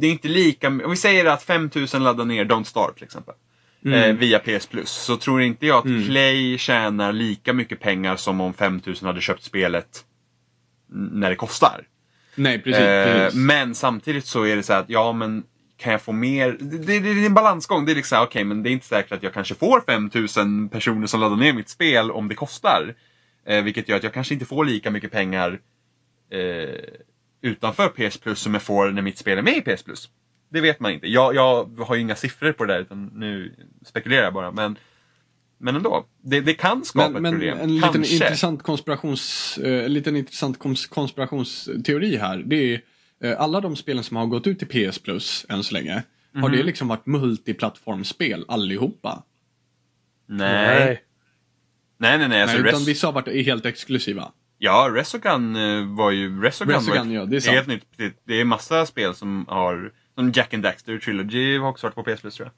[0.00, 3.34] det är inte lika, om vi säger att 5000 laddar ner Don't Starve till exempel.
[3.84, 4.10] Mm.
[4.10, 4.90] Eh, via PS Plus.
[4.90, 9.42] Så tror inte jag att Play tjänar lika mycket pengar som om 5000 hade köpt
[9.42, 10.04] spelet
[10.88, 11.80] när det kostar.
[12.34, 12.80] Nej, precis.
[12.80, 13.40] Eh, precis.
[13.40, 15.42] men samtidigt så är det så här att, ja men
[15.76, 16.56] kan jag få mer?
[16.60, 17.84] Det, det, det är en balansgång.
[17.86, 21.06] Det är liksom, okej men det är inte säkert att jag kanske får 5000 personer
[21.06, 22.94] som laddar ner mitt spel om det kostar.
[23.46, 25.60] Eh, vilket gör att jag kanske inte får lika mycket pengar
[26.30, 26.80] eh,
[27.42, 30.10] utanför PS Plus som jag får när mitt spel är med i PS Plus.
[30.48, 31.06] Det vet man inte.
[31.06, 33.54] Jag, jag har ju inga siffror på det där utan nu
[33.84, 34.50] spekulerar jag bara.
[34.50, 34.78] Men,
[35.58, 37.58] men ändå, det, det kan skapa Men, ett men problem.
[37.58, 38.14] en liten kanske.
[38.14, 42.38] intressant, konspirations, eh, en liten intressant kons, konspirationsteori här.
[42.46, 42.80] Det är
[43.22, 46.02] eh, alla de spelen som har gått ut till PS Plus än så länge.
[46.34, 46.52] Har Mhm.
[46.52, 49.22] det liksom varit multiplattformsspel allihopa?
[50.26, 50.78] Nej.
[50.78, 51.02] Nej,
[51.98, 52.42] nej, nej.
[52.42, 54.32] Alltså, Nej, utan Res- vissa har varit helt exklusiva.
[54.58, 56.42] Ja, Resogun eh, var ju...
[56.42, 57.54] Resogun, Resogun, var, ja, det är sant.
[57.54, 57.84] helt nytt.
[58.24, 59.92] Det, är massa spel som har...
[60.14, 62.52] Som Jack and Daxter Trilogy har också varit på PS Plus tror jag.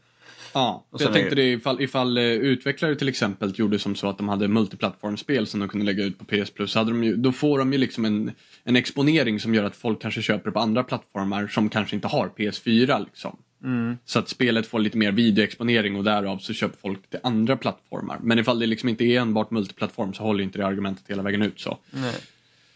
[0.53, 3.95] Ja, Och jag sen är tänkte det ifall, ifall eh, utvecklare till exempel gjorde som
[3.95, 7.05] så att de hade multiplattformsspel som de kunde lägga ut på PS Plus, hade de
[7.05, 8.33] ju, då får de ju liksom en,
[8.65, 12.29] en exponering som gör att folk kanske köper på andra plattformar som kanske inte har
[12.29, 13.05] PS4.
[13.05, 13.37] Liksom.
[13.65, 13.99] Mm.
[14.05, 18.19] Så att spelet får lite mer videoexponering och därav så köper folk till andra plattformar.
[18.23, 21.43] Men ifall det liksom inte är enbart multiplattform så håller inte det argumentet hela vägen
[21.43, 21.61] ut.
[21.61, 21.79] så.
[21.91, 22.15] Nej.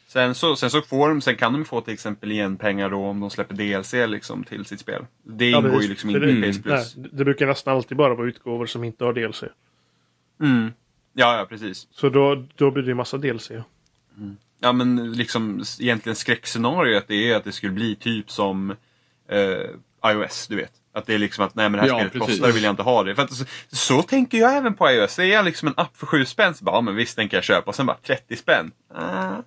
[0.07, 2.97] Sen så, sen så får de, sen kan de få till exempel igen pengar då
[2.97, 5.07] om de släpper DLC liksom till sitt spel.
[5.23, 6.97] Det Ja, ingår ju liksom inte i PS Plus.
[6.97, 9.45] Nej, det brukar nästan alltid bara vara utgåvor som inte har DLC.
[10.41, 10.73] Mm.
[11.13, 11.89] Ja, ja precis.
[11.91, 13.51] Så då, då blir det ju massa DLC.
[14.61, 18.71] Ja men liksom egentligen skräckscenariot är att det skulle bli typ som
[19.29, 19.71] eh,
[20.07, 20.73] iOS, du vet.
[20.95, 22.29] Att det är liksom att nej men det här Ja, spelet precis.
[22.29, 23.15] kostar, vill jag inte ha det.
[23.15, 25.17] För att, så, så tänker jag även på iOS.
[25.17, 27.45] Det är liksom en app för 7 spänn, så bara, ja, men visst tänker jag
[27.45, 27.67] köpa.
[27.67, 28.73] Och sen bara 30 spänn.
[28.95, 29.03] Ah,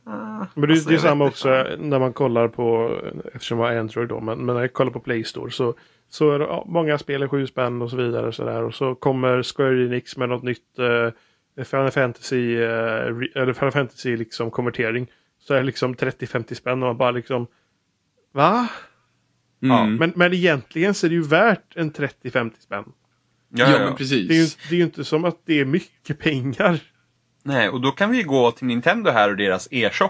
[0.05, 0.45] ah.
[0.53, 2.99] Men det, Alltså, det är jag samma också när man kollar på,
[3.33, 5.73] eftersom jag har Android då, men, men när jag kollar på Play Store så,
[6.09, 8.27] så är det ja, många spel är 7 spänn och så vidare.
[8.27, 8.63] Och, så där.
[8.63, 12.69] och så kommer Square Enix med något nytt eh, Final Fantasy, eh,
[13.35, 15.07] eller Final Fantasy liksom konvertering.
[15.39, 17.47] Så är det liksom 30-50 spänn och man bara liksom
[18.33, 18.67] Va?
[19.71, 19.95] Mm.
[19.95, 22.83] Men, men egentligen så är det ju värt en 30-50 spänn.
[23.49, 24.27] Ja, Ja, ja, men precis.
[24.27, 26.79] Det är, ju, det är ju inte som att det är mycket pengar.
[27.43, 30.09] Nej, och då kan vi gå till Nintendo här och deras e-shop.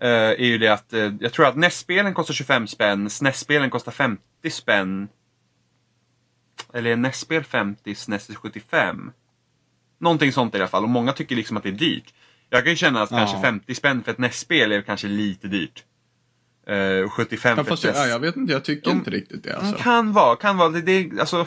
[0.00, 3.92] Eh, är ju det att, eh, jag tror att NES-spelen kostar 25 spänn, SNES-spelen kostar
[3.92, 5.08] 50 spänn.
[6.72, 9.12] Eller är NES-spel 50, SNES är 75?
[10.00, 12.14] Någonting sånt i alla fall, och många tycker liksom att det är dyrt.
[12.50, 13.16] Jag kan ju känna att Ja.
[13.18, 15.84] kanske 50 spänn för ett NES-spel är kanske lite dyrt.
[16.68, 18.98] Eh, och 75 Ja, för fast ett jag, ja, vet inte, jag tycker Mm.
[18.98, 19.50] inte riktigt det.
[19.50, 19.82] Mm, Alltså.
[19.82, 20.68] Kan vara, kan vara.
[20.68, 21.46] Det, det, alltså,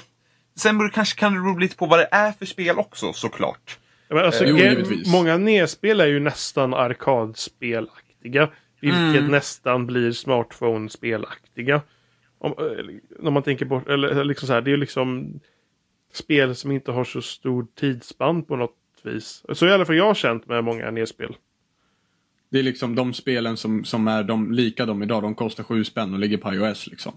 [0.55, 3.79] sen beror, kanske kan det bero lite på vad det är för spel också såklart.
[4.07, 8.49] Ja, Men alltså, Eh, jo, många NES-spel är ju nästan arkadspelaktiga.
[8.81, 9.31] Vilket Mm.
[9.31, 11.81] nästan blir smartphone-spelaktiga.
[12.39, 15.39] Om, eh, om man tänker bort, eller liksom så här, det är ju liksom
[16.13, 19.43] spel som inte har så stor tidsspann på något vis.
[19.53, 21.35] Så i alla fall jag har känt med många NES-spel.
[22.51, 25.83] Det är liksom de spelen som, som är de, lika de idag, de kostar 7
[25.83, 27.13] spänn och ligger på iOS liksom.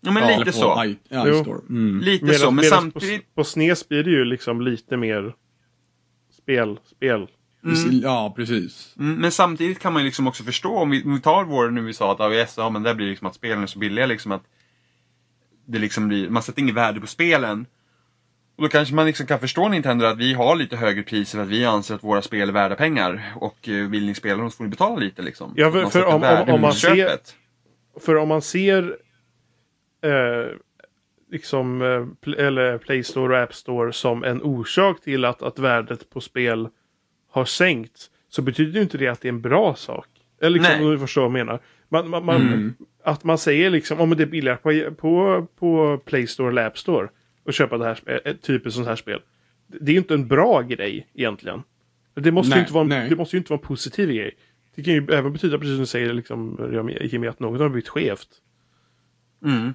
[0.00, 0.84] Ja, men Eller lite på så.
[0.84, 0.98] I.
[1.68, 2.00] Mm.
[2.00, 3.34] Lite Medan- så, men samtidigt...
[3.34, 5.34] På, på SNES blir det ju liksom lite mer
[6.42, 7.28] spel, spel.
[8.02, 8.94] Ja, precis.
[8.98, 11.70] Mm, Men samtidigt kan man ju liksom också förstå, om vi, om vi tar vår,
[11.70, 14.06] nu vi sa att AVS, ja men där blir liksom att spelen är så billiga
[14.06, 14.42] liksom att
[15.66, 17.66] det liksom blir, man sätter inget värde på spelen.
[18.58, 21.42] Och då kanske man liksom kan förstå Nintendo att vi har lite högre priser för
[21.42, 23.22] att vi anser att våra spel är värda pengar.
[23.36, 25.52] Och eh, vill ni spela dem så får ni betala lite liksom.
[25.56, 27.18] Ja, för- för om- om- om man ser-.
[28.00, 28.96] För om man ser
[30.04, 30.46] eh,
[31.30, 36.10] liksom eh, eller Play Store och App Store som en orsak till att, att värdet
[36.10, 36.68] på spel
[37.30, 40.06] har sänkts så betyder ju inte det att det är en bra sak.
[40.40, 40.84] Eller liksom, Nej.
[40.84, 41.60] om du förstår vad jag menar.
[41.88, 42.74] Man, man, man, Mm.
[43.04, 46.78] Att man säger liksom om det är billigare på, på, på Play Store eller App
[46.78, 47.08] Store
[47.48, 49.20] att köpa det här, typ ett sånt här spel.
[49.66, 51.62] Det är ju inte en bra grej egentligen.
[52.14, 53.08] Det måste, ju Nej, inte vara, en- nej.
[53.08, 54.36] det måste ju inte vara en positiv grej.
[54.74, 56.58] Det kan ju även betyda, precis som du säger, liksom,
[57.02, 58.28] Jimmy, att något har blivit skevt.
[59.44, 59.60] Mm.
[59.62, 59.74] Men,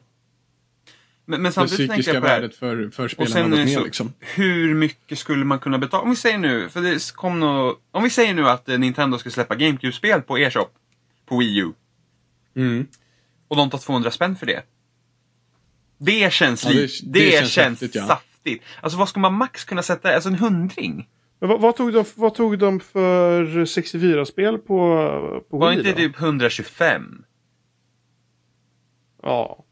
[1.26, 2.42] men Det samtidigt tänker psykiska jag på det här.
[2.42, 4.14] värdet för, för Och spelarna har gått det ner liksom.
[4.20, 6.04] hur mycket skulle man kunna betala?
[6.04, 9.18] Om vi säger nu, för det kom nå, Om vi säger nu att eh, Nintendo
[9.18, 10.68] ska släppa GameCube-spel på e-shop.
[11.26, 11.72] På Wii U.
[12.56, 12.88] Mm.
[13.48, 14.62] Och de tar 200 spänn för det.
[16.06, 18.08] Det känns Ja, det- det det, känns känns, häftigt, ja.
[18.08, 18.64] saftigt.
[18.82, 20.14] Alltså vad ska man max kunna sätta?
[20.16, 21.10] Alltså en hundring?
[21.40, 24.68] Men vad, vad, tog de, vad tog de för 64-spel på,
[25.50, 25.98] på Var Wii inte då?
[25.98, 27.24] typ 125?
[29.24, 29.66] Ja.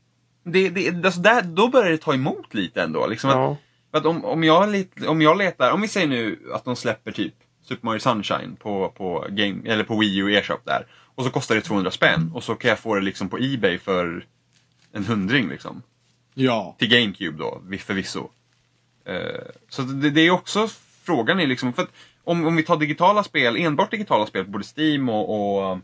[0.44, 3.08] Det, det, alltså där, då börjar det ta emot lite ändå.
[3.08, 3.58] Liksom att, ja.
[3.92, 7.12] För att om, om, jag, om jag letar, om vi säger nu att de släpper
[7.12, 10.88] typ Super Mario Sunshine på, på, game, eller på Wii U e-shop där.
[11.16, 13.78] Och så kostar det 200 spänn och så kan jag få det liksom på Ebay
[13.78, 14.26] för
[14.94, 15.82] en hundring liksom.
[16.34, 16.76] Ja.
[16.80, 18.30] Till GameCube då, vi- förvisso.
[19.06, 19.16] Eh,
[19.70, 20.68] så det, det är också,
[21.04, 21.92] frågan är liksom, för att
[22.24, 25.30] om, om vi tar digitala spel, enbart digitala spel på både Steam och,
[25.70, 25.80] och,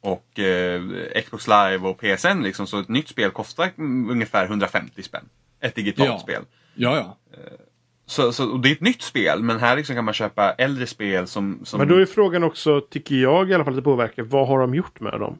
[0.00, 0.82] och eh,
[1.24, 3.70] Xbox Live och PSN liksom, så ett nytt spel kostar
[4.10, 5.28] ungefär 150 spänn.
[5.60, 6.18] Ett digitalt Ja.
[6.18, 6.42] spel.
[6.74, 7.16] Ja, ja.
[8.06, 10.86] Så, så, och det är ett nytt spel, men här liksom kan man köpa äldre
[10.86, 11.60] spel som...
[11.64, 14.22] som Men då är frågan också, tycker jag i alla fall, att det påverkar.
[14.22, 15.38] Vad har de gjort med dem?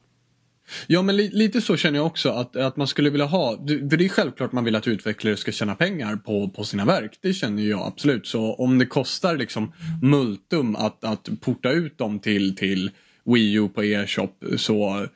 [0.87, 3.57] Ja, men li lite så känner jag också att, att man skulle vilja ha.
[3.67, 7.19] För det är självklart man vill att utvecklare ska tjäna pengar på, på sina verk.
[7.21, 8.27] Det känner jag absolut.
[8.27, 12.91] Så om det kostar liksom multum att, att porta ut dem till, till
[13.25, 15.07] Wii U på e-shop så,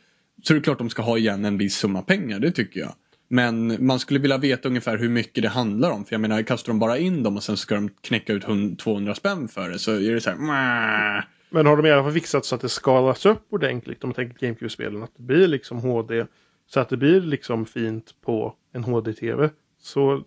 [0.43, 2.39] så är det klart de ska ha igen en viss summa pengar.
[2.39, 2.95] Det tycker jag.
[3.29, 6.05] Men man skulle vilja veta ungefär hur mycket det handlar om.
[6.05, 8.45] För jag menar, kastar de bara in dem och sen ska de knäcka ut
[8.79, 11.36] 200 spänn för det så är det så här.
[11.51, 14.15] Men har de i alla fall fixat så att det skalas upp ordentligt om man
[14.15, 15.03] tänker GameCube-spelen?
[15.03, 16.27] Att det blir liksom HD.
[16.67, 19.51] Så att det blir liksom fint på en HD-TV.
[19.81, 20.23] Så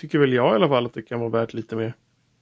[0.00, 1.94] tycker väl jag i alla fall att det kan vara värt lite mer.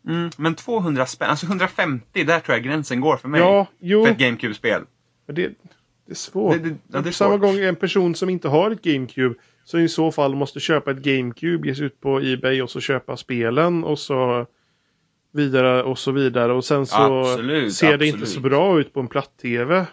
[0.08, 3.40] mm, men 200 spänn, alltså 150, där tror jag gränsen går för mig.
[3.40, 4.04] Ja, jo.
[4.04, 4.82] För ett GameCube-spel.
[5.26, 5.42] Men det,
[6.06, 6.52] det är svårt.
[6.54, 7.40] Det- det- ja, det är samma svårt.
[7.40, 10.96] gång en person som inte har ett GameCube så i så fall måste köpa ett
[11.02, 14.46] GameCube, ge sig ut på Ebay och så köpa spelen och så
[15.32, 16.52] vidare och så vidare.
[16.52, 18.34] Och sen så Absolut, ser det inte absolut.
[18.34, 19.86] så bra ut på en platt-TV.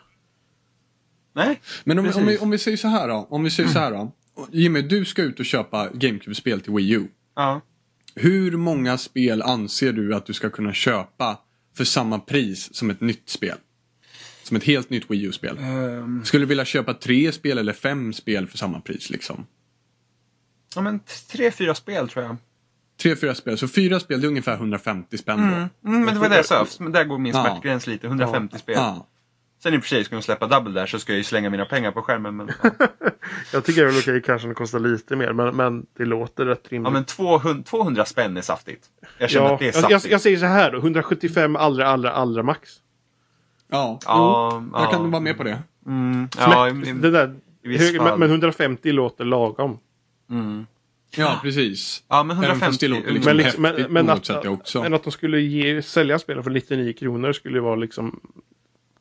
[1.36, 3.28] Nej, Men om, om, vi, om vi säger så här då.
[3.30, 4.12] Om vi säger så här då.
[4.52, 7.08] Jimmy, du ska ut och köpa GameCube-spel till Wii U.
[7.36, 7.62] ja.
[8.15, 11.39] Hur många spel anser du att du ska kunna köpa
[11.78, 13.58] för samma pris som ett nytt spel?
[14.43, 15.58] Som ett helt nytt Wii U-spel.
[15.58, 19.45] Ehm, Skulle du vilja köpa tre spel eller fem spel för samma pris liksom?
[20.75, 20.99] ja men
[21.32, 22.38] tre, fyra spel tror jag.
[23.02, 23.58] Tre, fyra spel.
[23.58, 25.44] Så fyra spel det är ungefär 150 spänn då.
[25.44, 27.44] Mm, mm, men det var det jag sa, men där går min Ja.
[27.44, 28.76] smärtgräns lite, 150 spel.
[28.78, 29.06] Ja.
[29.64, 31.50] Sen i och för sig, ska de släppa Double Dash så ska jag ju slänga
[31.50, 32.36] mina pengar på skärmen.
[32.38, 32.70] Men, ja.
[33.54, 36.68] Jag tycker det är okej kanske det kostar lite mer men, men det låter rätt
[36.72, 36.88] rimligt.
[36.88, 38.86] ja men 200, 200 spänn är saftigt.
[39.18, 40.04] Jag känner Ja, att det är jag, saftigt.
[40.04, 42.70] jag, jag säger så här då, 175 allra, allra, allra max.
[43.72, 44.82] Ja, Ja, jo, ja.
[44.84, 45.60] jag kan vara med på det.
[45.86, 47.36] Mm, ja, Släpp, i- det där,
[47.78, 49.78] hög, men 150 låter lagom.
[50.30, 50.66] mm.
[51.17, 52.04] Ja, precis.
[52.08, 54.93] Ja, men Även fast 150 det låter men liksom Men, liksom, men, men, att, men
[54.93, 58.19] att de skulle ge, sälja spelen för 99 kronor skulle ju vara liksom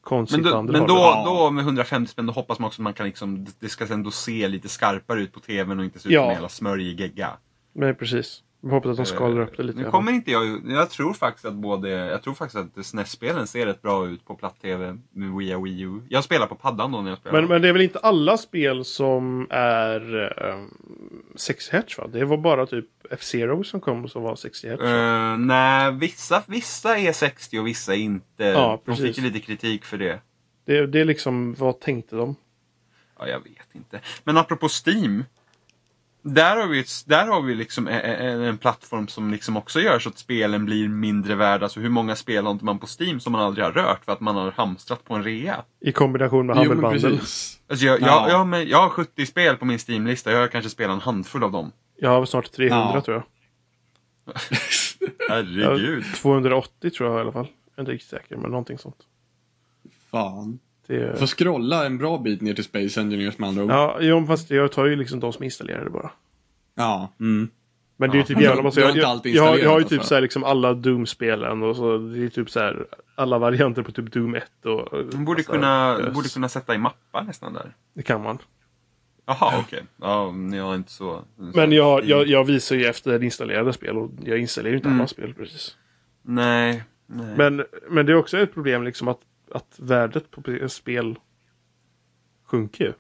[0.01, 1.25] konstigt Men, då, men då, hållet.
[1.25, 3.93] då med 150 spänn, då hoppas man också att man kan liksom, det- det ska
[3.93, 6.21] ändå se lite skarpare ut på tvn och inte se ut Ja.
[6.23, 7.31] som en jävla smörjig gegga.
[7.75, 8.43] Nej, precis.
[8.61, 9.77] Jag hoppas att de skalar upp det lite.
[9.77, 9.93] Nu grann.
[9.93, 13.83] kommer inte jag Jag tror faktiskt att både, jag tror faktiskt att SNES-spelen ser rätt
[13.83, 16.01] bra ut på platt-tv med Wii och Wii U.
[16.09, 17.41] Jag spelar på paddan då när jag spelar.
[17.41, 20.15] Men, men det är väl inte alla spel som är
[20.53, 20.71] um,
[21.37, 22.07] 60 Hz va?
[22.13, 24.83] Det var bara typ F-Zero som kom som var 60 Hz.
[24.83, 28.45] Eh, nej, vissa, vissa är 60 och vissa inte.
[28.45, 29.07] Ja, de precis.
[29.07, 30.21] fick ju lite kritik för det.
[30.65, 32.37] Det, det är liksom, vad tänkte de?
[33.19, 34.01] Ja, jag vet inte.
[34.25, 35.25] Men apropå Steam.
[36.23, 39.99] Där har vi, där har vi liksom en, en, en plattform som liksom också gör
[39.99, 41.65] så att spelen blir mindre värda.
[41.65, 44.13] Alltså hur många spel har inte man på Steam som man aldrig har rört för
[44.13, 45.65] att man har hamstrat på en rea?
[45.81, 47.09] I kombination med Humble Bundle.
[47.69, 48.07] Alltså jag, Ja.
[48.07, 50.33] jag, jag, men jag har 70 spel på min Steam-lista.
[50.33, 51.73] Jag har kanske spelat en handfull av dem.
[51.97, 53.01] Jag har snart 300 Ja.
[53.01, 53.25] tror jag.
[55.29, 56.05] Herregud.
[56.13, 57.47] Ja, 280 tror jag i alla fall.
[57.47, 58.97] Jag är inte riktigt säker, men någonting sånt.
[60.11, 60.59] Fan.
[60.89, 63.71] Det, Får scrolla en bra bit ner till Space Engineers med andra ord.
[63.71, 66.11] ja, jo, fast jag tar ju liksom de som installerar det bara.
[66.75, 67.13] Ja.
[67.21, 67.49] Mm.
[67.97, 68.27] Men det är ju Ja.
[68.27, 68.81] typ jävla massa.
[68.81, 70.09] Jag, jag, jag, har- jag har ju typ alltså.
[70.09, 71.99] så här, liksom alla Doom-spelen och så.
[71.99, 75.05] Det är typ så här alla varianter på typ Doom 1 och...
[75.11, 76.15] De borde kunna, ös.
[76.15, 77.75] borde kunna sätta i mappar nästan där.
[77.95, 78.39] Det kan man.
[79.27, 79.83] Jaha, okej.
[79.97, 81.25] Ja, jag har inte så...
[81.37, 85.01] Men jag, jag, jag visar ju efter installerade spel och jag installerar ju inte Mm.
[85.01, 85.77] alla spel precis.
[86.23, 87.35] Nej, nej.
[87.37, 89.19] Men, men det är också ett problem liksom att,
[89.53, 91.19] att värdet på spel
[92.45, 92.93] sjunker ju.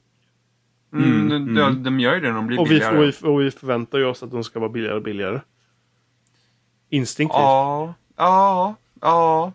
[0.93, 1.83] Mm, Mm, de, mm.
[1.83, 2.99] de gör ju det när de blir Och vi, billigare.
[2.99, 5.41] och, vi, och vi förväntar ju oss att de ska vara billigare och billigare.
[6.91, 7.35] Instinktivt.
[7.35, 9.53] Ja, ja, ja.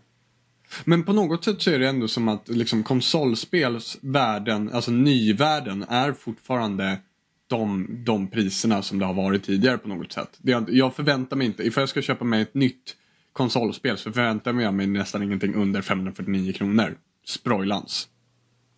[0.86, 6.14] Men på något sätt så är det ändå som att liksom konsolspelsvärlden, alltså nyvärlden, är
[6.14, 6.98] fortfarande
[7.48, 10.38] de, de priserna som det har varit tidigare på något sätt.
[10.38, 12.96] Det, jag förväntar mig inte, ifall jag ska köpa mig ett nytt
[13.34, 16.96] konsolspel så förväntar jag mig nästan ingenting under 549 kronor.
[17.26, 18.08] Sproilans.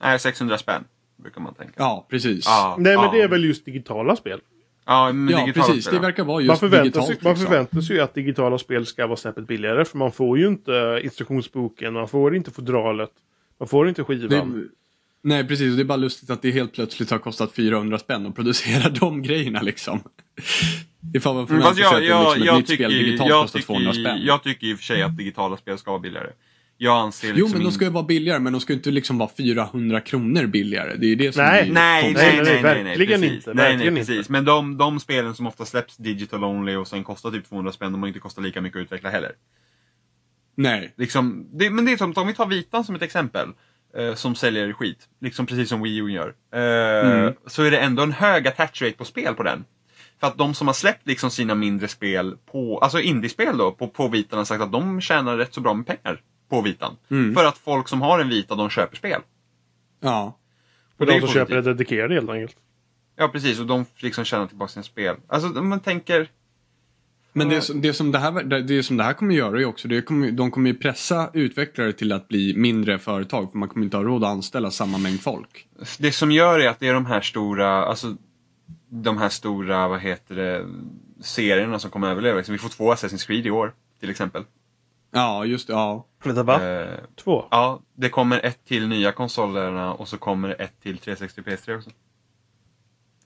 [0.01, 0.83] Nej, 600 spänn
[1.17, 1.73] brukar man tänka.
[1.77, 2.45] Ja, precis.
[2.45, 3.11] Ja, Nej men ja.
[3.11, 4.39] det är väl just digitala spel.
[4.85, 5.85] Ja, men Ja, precis.
[5.85, 7.07] spel, Det verkar vara Man just förväntar, digitalt.
[7.07, 7.47] sig, man liksom.
[7.47, 9.85] förväntar sig ju att digitala spel ska vara snäppet billigare.
[9.85, 13.11] För man får ju inte instruktionsboken, man får inte fodralet,
[13.57, 14.29] man får inte skivan.
[14.53, 14.67] Det,
[15.25, 15.71] nej, precis.
[15.71, 18.89] Och Det är bara lustigt att det helt plötsligt har kostat 400 spänn att producera
[18.99, 19.99] de grejerna liksom.
[21.15, 23.41] Ifall man Mm, förväntar fast sig att liksom, ett jag, nytt tycker, spel digitalt jag,
[23.41, 24.19] kostar 200 spänn.
[24.25, 26.29] jag tycker i och för sig att digitala spel ska vara billigare.
[26.77, 28.91] Jag anser Jo, liksom men de ska ju vara billigare, men de ska ju inte
[28.91, 30.95] liksom vara 400 kronor billigare.
[30.97, 31.69] Det är ju det som Nej.
[31.69, 33.35] är Nej, nej, nej, nej, nej, nej, verkligen precis.
[33.37, 34.17] inte, Nej, nej, precis.
[34.17, 34.31] inte.
[34.31, 37.91] Men de, de spelen som ofta släpps digital only och sen kostar typ 200 spänn,
[37.91, 39.31] de har inte kostat lika mycket att utveckla heller.
[40.55, 40.93] Nej.
[40.97, 43.49] Liksom, det, men det är som, om vi tar Vitan som ett exempel,
[44.15, 47.33] som säljer skit, liksom precis som Wii U gör, eh, Mm.
[47.45, 49.65] så är det ändå en hög attach rate på spel på den.
[50.19, 53.87] För att de som har släppt liksom sina mindre spel, på, alltså indiespel då, på,
[53.87, 56.97] på Vitan har sagt att de tjänar rätt så bra med pengar på Vitan.
[57.11, 57.33] Mm.
[57.35, 59.21] För att folk som har en Vita, de köper spel.
[59.99, 60.37] Ja.
[60.97, 61.41] Och det de är som positivt.
[61.47, 62.55] köper det dedikerade helt enkelt.
[63.15, 63.59] Ja, precis.
[63.59, 65.15] Och de liksom tjänar tillbaka sina spel.
[65.27, 66.27] Alltså, om man tänker...
[67.37, 69.87] Men det, som- det, som det, här, det som det här kommer göra är också,
[69.87, 73.51] det kommer, de kommer ju pressa utvecklare till att bli mindre företag.
[73.51, 75.67] För man kommer inte ha råd att anställa samma mängd folk.
[75.99, 78.15] Det som gör är att det är de här stora, alltså
[78.89, 80.65] de här stora, vad heter det,
[81.21, 82.37] serierna som kommer överleva.
[82.37, 84.43] Liksom, vi får två Assassin's Creed i år, till exempel.
[85.11, 85.73] Ja, just det.
[85.73, 86.05] Ja.
[86.23, 86.69] Vänta, va?
[86.69, 86.87] Eh,
[87.23, 87.45] Två?
[87.51, 91.89] ja, det kommer ett till nya konsolerna och så kommer ett till 360 PS3 också.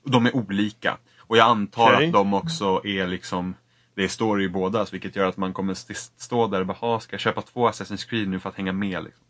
[0.06, 0.98] De är olika.
[1.20, 2.08] Och jag antar Okej.
[2.08, 3.56] att de också är liksom,
[4.00, 7.00] det står i båda, vilket gör att man kommer st- stå där och bara, "Ha,
[7.00, 9.04] ska jag köpa två Assassin's Creed nu för att hänga med?
[9.04, 9.26] Liksom.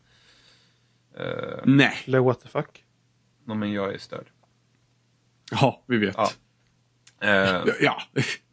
[1.18, 1.94] Eh, Nej.
[2.06, 2.84] Eller what the fuck?
[3.46, 4.26] no, men jag är störd.
[5.52, 6.16] Ja, vi vet.
[6.18, 6.30] Ja.
[7.28, 8.02] Eh, Ja.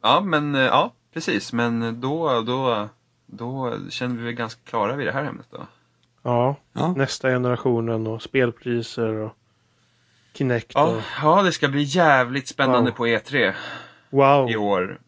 [0.03, 1.53] Ja, men eh, ja, precis.
[1.53, 2.89] Men då, då,
[3.27, 5.67] då känner vi väl ganska klara vid det här ämnet då.
[6.23, 6.93] Ja, Ja.
[6.97, 9.33] nästa generationen och spelpriser och
[10.35, 12.97] Kinect Ja, och ja det ska bli jävligt spännande Wow.
[12.97, 13.53] på E3
[14.11, 15.01] wow, i år.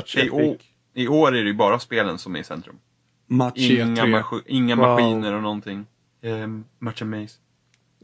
[0.00, 0.60] Such I, epic.
[0.94, 2.76] I år är det ju bara spelen som är i centrum.
[3.26, 4.06] Match Inga, E3.
[4.06, 4.86] maskin, inga Wow.
[4.88, 5.86] maskiner och någonting.
[6.22, 7.38] Um, much amaze.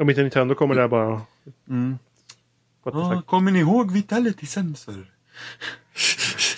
[0.00, 1.20] Om inte Nintendo kommer där bara,
[1.68, 1.98] Mm.
[2.84, 4.94] Ah, kommer ni ihåg Vitality Sensor?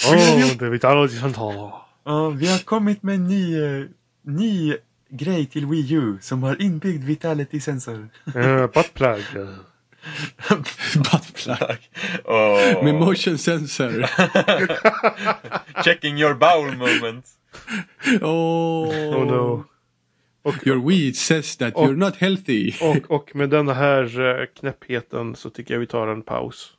[0.09, 1.73] Åh, det vad jag tar.
[2.05, 3.87] Ja, vi har kommit med en ny, eh,
[4.23, 4.77] ny
[5.11, 8.09] grej till Wii U som har inbyggd Vitality Sensor.
[8.37, 9.25] Uh, Buttplug.
[10.95, 11.79] Buttplug.
[12.25, 12.85] Åh.
[12.85, 14.07] Med motion sensor.
[15.85, 17.27] Checking your bowel moment.
[18.23, 18.89] oh.
[18.89, 19.65] Oh no.
[20.43, 22.73] Och, Your weed says that Och- you're not healthy.
[22.81, 26.73] och, och med den här eh, knäppheten så tycker jag vi tar en paus.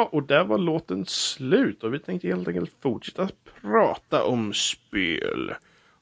[0.00, 3.28] Ja, och där var låten slut och vi tänkte helt enkelt fortsätta
[3.60, 5.54] prata om spel.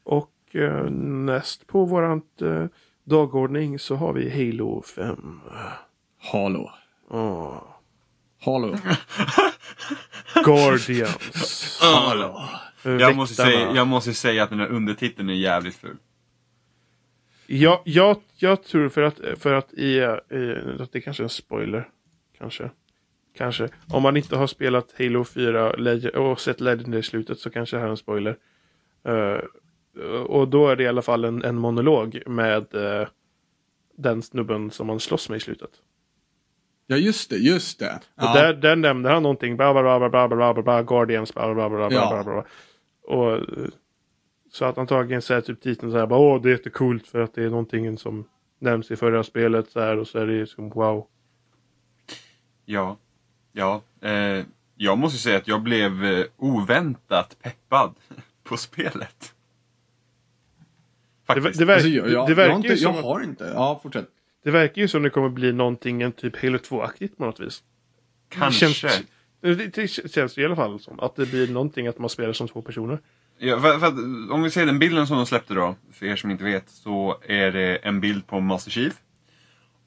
[0.02, 2.64] Och eh, näst på våran eh,
[3.04, 5.40] dagordning så har vi Halo 5.
[6.18, 6.70] Halo.
[7.08, 7.62] Åh.
[8.40, 8.76] Halo.
[10.44, 11.78] Guardians.
[11.82, 12.40] Halo.
[12.82, 15.96] Jag måste, säga, jag måste säga att den här undertiteln är jävligt ful.
[17.46, 21.30] Ja, jag, jag tror för att, för att i, eh, att det kanske är en
[21.30, 21.88] spoiler.
[22.38, 22.70] Kanske.
[23.38, 23.68] Kanske.
[23.88, 25.70] Om man inte har spelat Halo 4
[26.20, 28.36] och sett Legendary i slutet så kanske det här är en spoiler.
[29.08, 29.40] Uh,
[30.26, 33.08] och då är det i alla fall en, en monolog med uh,
[33.96, 35.70] den snubben som man slåss med i slutet.
[36.86, 38.00] Ja just det, just det.
[38.14, 38.34] Och ja.
[38.34, 39.56] där, där nämnde han någonting.
[39.56, 41.32] Bla bla bla bla bla bla bla Guardians.
[43.02, 43.40] Och
[44.52, 47.34] så att antagligen så är typ titeln så här åh det är jättecoolt för att
[47.34, 48.24] det är någonting som
[48.58, 51.06] nämns i förra spelet så här och så är det som wow.
[52.64, 52.96] Ja.
[53.58, 53.82] Ja.
[54.08, 54.44] Eh,
[54.76, 57.94] jag måste säga att jag blev eh, oväntat peppad
[58.44, 59.34] på spelet.
[61.26, 61.58] Det, Faktiskt.
[61.58, 63.20] det, verk, Alltså, jag, jag, det jag, verkar har inte, ju jag som, att- har
[63.22, 63.44] inte.
[63.54, 64.08] Ja, fortsätt.
[64.44, 67.62] det verkar ju som det kommer bli någonting en typ Halo 2-aktigt på något vis.
[68.28, 68.66] Kanske.
[68.66, 68.72] Det
[69.74, 72.48] känns, det känns i alla fall som att det blir någonting att man spelar som
[72.48, 72.98] två personer.
[73.38, 73.94] Ja, för, för att,
[74.32, 77.18] om vi ser den bilden som de släppte då, för er som inte vet, så
[77.26, 78.94] är det en bild på Master Chief.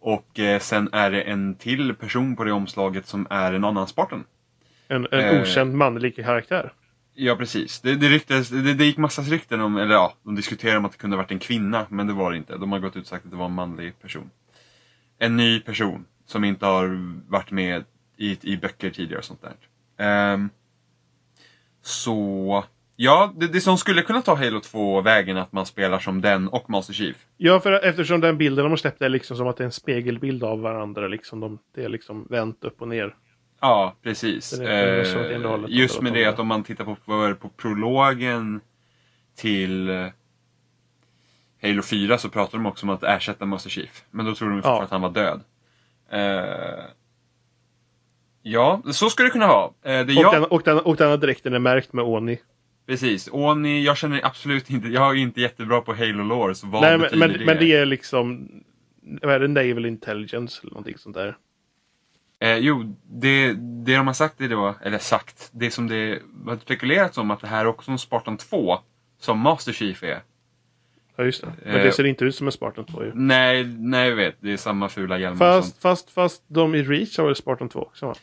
[0.01, 3.87] Och eh, sen är det en till person på det omslaget som är en annan
[3.87, 4.23] Spartan.
[4.87, 5.41] En, en Eh.
[5.41, 6.73] okänd manlig karaktär.
[7.13, 7.81] Ja, precis.
[7.81, 10.91] Det, det, ryktes, det, det gick massas rykten om, eller ja, de diskuterade om att
[10.91, 12.57] det kunde ha varit en kvinna, men det var det inte.
[12.57, 14.29] De har gått ut och sagt att det var en manlig person.
[15.19, 16.87] En ny person som inte har
[17.31, 17.83] varit med
[18.17, 19.55] i, i böcker tidigare och sånt där.
[20.05, 20.49] Ehm,
[21.81, 22.63] så,
[23.01, 26.69] ja, det, det som skulle kunna ta Halo 2-vägen att man spelar som den och
[26.69, 27.17] Master Chief.
[27.37, 29.71] Ja, för eftersom den bilden de har släppt är liksom som att det är en
[29.71, 31.07] spegelbild av varandra.
[31.07, 33.15] Liksom de, det är liksom vänt upp och ner.
[33.61, 34.51] Ja, precis.
[34.51, 36.95] Det det Eh, just med det att om man tittar på,
[37.35, 38.61] på, prologen
[39.35, 40.07] till eh,
[41.61, 44.03] Halo 4 så pratar de också om att ersätta Master Chief.
[44.11, 44.85] Men då tror de fortfarande Ja.
[44.85, 45.41] att han var död.
[46.11, 46.85] Eh,
[48.41, 49.65] ja, så skulle det kunna vara.
[49.65, 52.37] Eh, det Och, jag, den, och, den, och den här dräkten är märkt med Oni.
[52.91, 53.29] Precis.
[53.31, 56.97] Oni, jag känner absolut inte, jag är inte jättebra på Halo Lore, så vad Nej,
[56.97, 57.45] men, men, det?
[57.45, 58.49] men det är liksom...
[59.01, 59.47] Vad är det?
[59.47, 61.37] Naval Intelligence eller någonting sånt där.
[62.39, 66.57] Eh, jo, det, det de har sagt är då, eller sagt, det som det har
[66.57, 68.79] spekulerats om att det här är också en Spartan 2
[69.19, 70.21] som Master Chief är.
[71.15, 71.53] Ja, just det.
[71.65, 71.83] Men Eh.
[71.83, 73.11] det ser inte ut som en Spartan 2 ju.
[73.15, 74.35] Nej, nej jag vet.
[74.39, 75.39] Det är samma fula och sånt.
[75.39, 78.15] Fast, fast, fast de i Reach har väl Spartan 2 också va?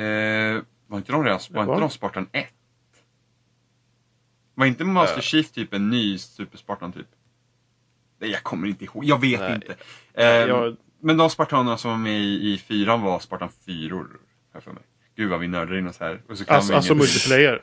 [0.00, 2.46] Eh, var inte de redan, var var inte de Spartan 1?
[4.58, 5.22] Var inte Master Eh.
[5.22, 7.06] Chief typ en ny Super Spartan typ?
[8.20, 9.04] Nej, jag kommer inte ihåg.
[9.04, 9.54] Jag vet Nej.
[9.54, 9.76] inte.
[10.14, 14.04] Eh, jag- Men de Spartanerna som var med i, i fyran var Spartan 4
[14.54, 14.82] här för mig.
[15.16, 16.20] Gud vad vi nördar in oss här.
[16.28, 17.62] Och så kan Alltså, alltså ingen- multiplayer.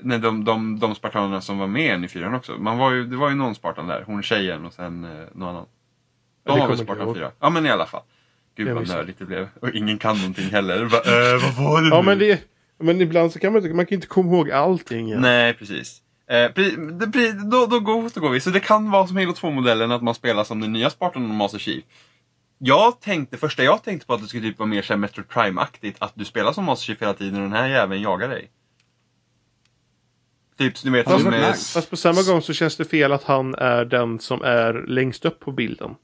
[0.00, 2.52] Nej, de, de, de Spartanerna som var med i fyran också.
[2.58, 4.02] Man var ju, det var ju någon Spartan där.
[4.06, 5.66] Hon tjejen och sen eh, någon annan.
[6.44, 7.30] Ja, De det var väl Spartan jag 4?
[7.40, 8.02] Ja men i alla fall.
[8.56, 9.48] Gud vad nördigt det blev.
[9.60, 10.84] Och ingen kan någonting heller.
[10.88, 12.06] Bara, äh, vad var det Ja nu?
[12.06, 12.42] men, det,
[12.80, 15.08] men ibland så kan man man kan inte komma ihåg allting.
[15.08, 15.18] Ja.
[15.18, 16.02] Nej, precis.
[16.30, 18.40] Eh, det, pre- då, då, går, då går vi.
[18.40, 21.30] Så det kan vara som Halo 2-modellen, att man spelar som den nya Spartan och
[21.30, 21.84] Master Chief.
[22.58, 25.96] Jag tänkte, första jag tänkte på att det skulle typ vara mer såhär Metro Prime-aktigt,
[25.98, 28.50] att du spelar som Master Chief hela tiden och den här jäveln jagar dig.
[30.58, 31.56] Typ, du vet, Fast- med.
[31.56, 35.24] Fast på samma gång så känns det fel att han är den som är längst
[35.24, 35.94] upp på bilden.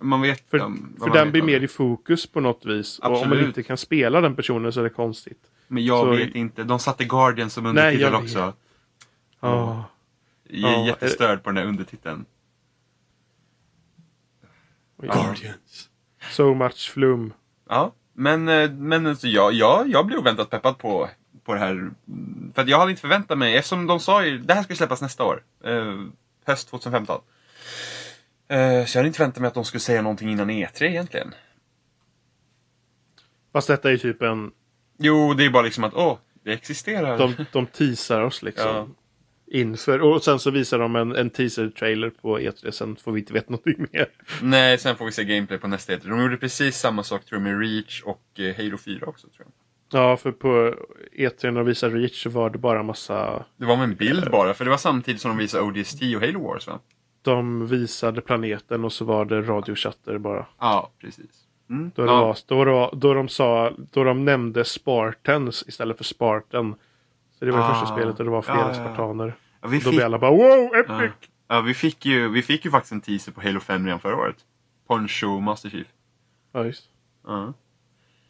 [0.00, 1.64] Man vet För, vad för man den vet blir om mer det.
[1.64, 2.98] i fokus på något vis.
[2.98, 3.46] Och om man Absolut.
[3.46, 5.42] inte kan spela den personen så är det konstigt.
[5.68, 8.52] Men jag så- vet inte, de satte Guardian som undertitel också.
[9.40, 9.84] Ja.
[10.48, 12.24] Jag är Ja, jättestörd på den där undertiteln.
[15.02, 15.88] Guardians.
[16.30, 17.32] So much flum.
[17.68, 21.08] Ja, men, eh, men alltså, jag, jag, jag blev oväntat peppad på,
[21.44, 21.90] på det här.
[22.54, 25.02] För att jag hade inte förväntat mig, eftersom de sa ju det här ska släppas
[25.02, 25.42] nästa år.
[25.64, 25.94] Eh,
[26.44, 27.20] höst 2015.
[28.48, 31.34] Eh, så jag hade inte förväntat mig att de skulle säga någonting innan E3 egentligen.
[33.52, 34.50] Fast detta är ju typ en...
[34.98, 37.18] Jo, det är bara liksom att åh, det existerar.
[37.18, 38.68] De, de teasar oss liksom.
[38.68, 38.88] Ja.
[39.50, 40.02] Inför.
[40.02, 42.70] Och sen så visar de en, en teaser-trailer på E3.
[42.70, 44.08] Sen får vi inte veta någonting mer.
[44.42, 46.08] Nej, sen får vi se gameplay på nästa E3.
[46.08, 49.46] De gjorde precis samma sak tror jag med Reach och eh, Halo 4 också tror
[49.46, 49.52] jag.
[50.00, 50.74] Ja, för på
[51.18, 53.44] E3 när de visade Reach så var det bara massa...
[53.56, 56.20] Det var med en bild bara, för det var samtidigt som de visade ODST och
[56.20, 56.80] Halo Wars va?
[57.30, 60.46] De visade planeten och så var det radiochatter bara.
[60.58, 61.26] Ja, precis.
[61.70, 61.90] Mm.
[61.94, 62.20] Då, det ja.
[62.26, 66.74] var, då, det var, då de sa, då de nämnde Spartans istället för Spartan.
[67.38, 67.74] Så det var det Ah.
[67.80, 68.74] första spelet och det var flera Ja, ja, ja.
[68.74, 69.34] spartaner.
[69.62, 70.88] Ja, vi Då fick, blev alla bara wow, epic!
[70.88, 71.08] ja.
[71.48, 74.16] Ja, vi, fick ju, vi fick ju faktiskt en teaser på Halo 5 redan förra
[74.16, 74.36] året.
[74.88, 75.86] Poncho Master Chief.
[76.52, 76.84] Ja, just.
[77.26, 77.52] Ja.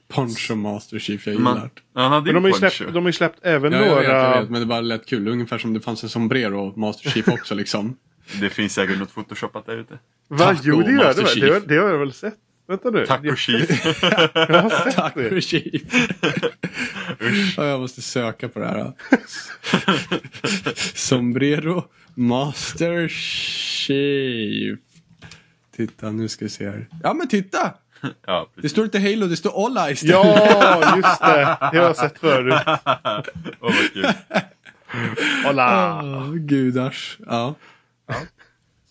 [0.08, 2.00] Poncho Master Chief, jag Man, gillar det.
[2.00, 4.06] han hade Men de har, ju släppt, de har ju släppt även Ja, jag vet,
[4.08, 4.34] några...
[4.34, 5.28] jag vet, men det bara lät kul.
[5.28, 7.96] Ungefär som det fanns en sombrero Master Chief också liksom.
[8.40, 9.98] Det finns säkert något photoshopat där ute.
[10.28, 10.38] Va?
[10.38, 11.40] Taco Jo, det gör det väl?
[11.40, 12.34] Det, har- det har jag väl sett?
[12.68, 13.06] Vänta nu.
[13.06, 13.84] Taco Jag, Chief.
[14.34, 15.40] jag har sett Tack det.
[15.40, 15.82] Chief.
[17.20, 17.54] Usch.
[17.56, 18.92] Ja, jag måste söka på det här.
[20.94, 24.78] Sombrero Master Chief.
[25.76, 26.86] Titta, nu ska vi se här.
[27.02, 27.74] Ja men titta!
[28.26, 30.14] Ja, Det står inte Halo, det står Olla istället.
[30.14, 31.56] Ja, just det.
[31.72, 32.54] Det har jag sett förut.
[32.66, 33.20] Åh,
[33.60, 34.06] vad kul.
[35.44, 36.00] Hola.
[36.04, 37.18] Åh, gudars.
[37.26, 37.54] Ja.
[38.08, 38.14] Så,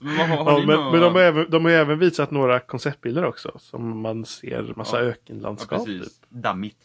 [0.06, 2.32] Men, vad, har, har Ja, men, nå- men de, har även, de har även visat
[2.32, 3.52] några konceptbilder också.
[3.60, 5.04] Som man ser massa Ja.
[5.04, 5.86] Ja, ökenlandskap.
[5.86, 6.00] typ.
[6.02, 6.22] precis.
[6.30, 6.78] Dammigt.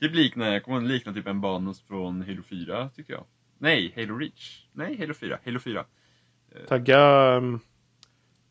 [0.00, 3.24] Typ liknar, jag kommer ihåg, liknar typ en bana från Halo 4, tycker jag.
[3.58, 4.66] Nej, Halo Reach.
[4.72, 5.38] Nej, Halo 4.
[5.44, 5.84] Halo 4.
[6.68, 7.60] Tagga, um,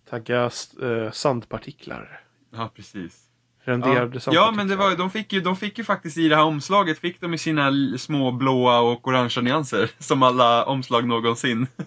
[0.10, 0.50] tagga
[0.84, 2.24] uh, sandpartiklar.
[2.56, 3.28] Ja, precis.
[3.64, 4.34] Renderade Ja, sandpartiklar.
[4.34, 7.00] ja men det var, de, fick ju, de fick ju faktiskt i det här omslaget,
[7.00, 9.92] fick de i sina små blåa och orangea nyanser.
[10.00, 11.68] Som alla omslag någonsin.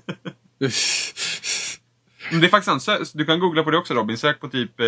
[2.31, 4.81] Men det är faktiskt sant, du kan googla på det också Robin, sök på typ
[4.81, 4.87] eh,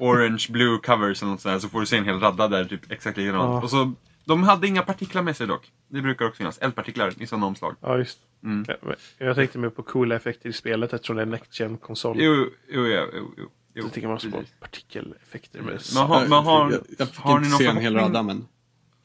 [0.00, 2.64] orange blue covers eller något sånt här, så får du se en hel radda där,
[2.64, 3.42] typ exakt likadant.
[3.42, 3.62] Ja.
[3.62, 3.92] Och så,
[4.24, 5.72] de hade inga partiklar med sig dock.
[5.88, 7.76] Det brukar också finnas, eldpartiklar i sådana omslag.
[7.80, 8.64] Ja, just Mm.
[8.68, 12.16] ja, Jag tänkte mer på coola effekter i spelet eftersom det är Next gen konsol
[12.20, 13.50] Jo, jo, ja, jo, jo.
[13.74, 17.18] jo Så tycker man också på partikeleffekter med Man har, man har, jag, jag fick
[17.18, 18.48] har ni inte någon se en hel radda men.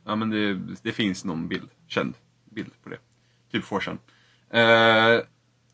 [0.05, 2.13] Ja men det, det finns någon bild, känd
[2.51, 2.97] bild på det.
[3.51, 3.97] Typ få sedan.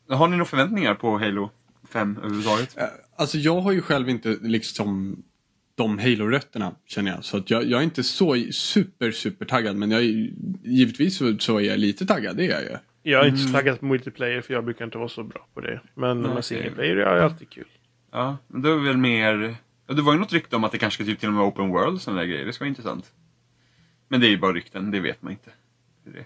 [0.08, 1.50] Har ni några förväntningar på Halo
[1.88, 2.78] 5 överhuvudtaget?
[2.78, 2.84] Eh,
[3.16, 5.22] Alltså jag har ju själv inte liksom
[5.74, 7.24] de Halo-rötterna känner jag.
[7.24, 10.30] Så att jag, jag är inte så super super taggad men jag är,
[10.64, 12.76] givetvis så, så är jag lite taggad, det är jag ju.
[13.02, 13.48] Jag är inte Mm.
[13.48, 15.80] så taggad på multiplayer för jag brukar inte vara så bra på det.
[15.94, 16.42] Men med okej.
[16.42, 17.66] single player är det alltid kul.
[18.12, 19.56] Ja, men det är väl mer...
[19.86, 21.68] Det var ju något rykte om att det kanske ska typ till och med open
[21.68, 22.46] world och sådana där grejer.
[22.46, 23.12] Det ska vara intressant.
[24.08, 25.50] Men det är ju bara rykten, det vet man inte.
[26.04, 26.24] Det, är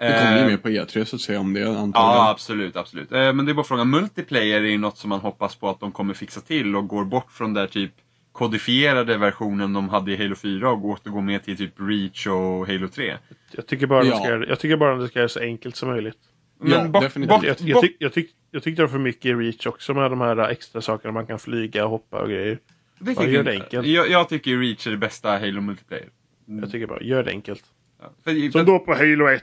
[0.00, 0.18] det.
[0.18, 1.92] Kommer ju Eh, med på E3 så att säga om det antagligen.
[1.94, 3.12] Ja, absolut, absolut.
[3.12, 5.80] Eh, Men det är bara frågan, multiplayer är ju något som man hoppas på att
[5.80, 7.92] de kommer fixa till och går bort från den där typ
[8.32, 12.88] kodifierade versionen de hade i Halo 4 och återgår med till typ Reach och Halo
[12.88, 13.16] 3.
[13.52, 14.10] Jag tycker bara Ja.
[14.10, 16.18] de ska, göra det- jag tycker bara de ska göra det så enkelt som möjligt.
[16.60, 17.30] Men Ja, bort, definitivt.
[17.36, 19.94] bort, Jag, jag, tyck, jag, tyck, jag tyckte det var för mycket i Reach också
[19.94, 22.58] med de här extra sakerna man kan flyga och hoppa och grejer.
[23.00, 23.86] det bara gör det jag, enkelt.
[23.86, 26.08] jag, jag tycker Reach är det bästa Halo multiplayer.
[26.46, 27.62] Jag tycker bara, gör det enkelt.
[28.02, 28.10] Ja.
[28.24, 29.42] För, Som för, då på Halo 1.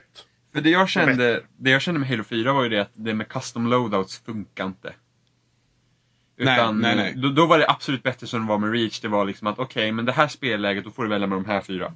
[0.52, 3.14] För det, jag kände, det jag kände med Halo 4 var ju det att det
[3.14, 4.94] med custom loadouts funkar inte.
[6.38, 7.14] Nej, Utan, nej, nej.
[7.16, 9.00] Då, då var det absolut bättre som det var med Reach.
[9.00, 11.44] Det var liksom att okej, men det här spelläget, då får du välja med de
[11.44, 11.92] här fyra.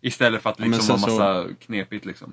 [0.00, 2.32] Istället för att Ja, liksom sen vara massa knepigt liksom.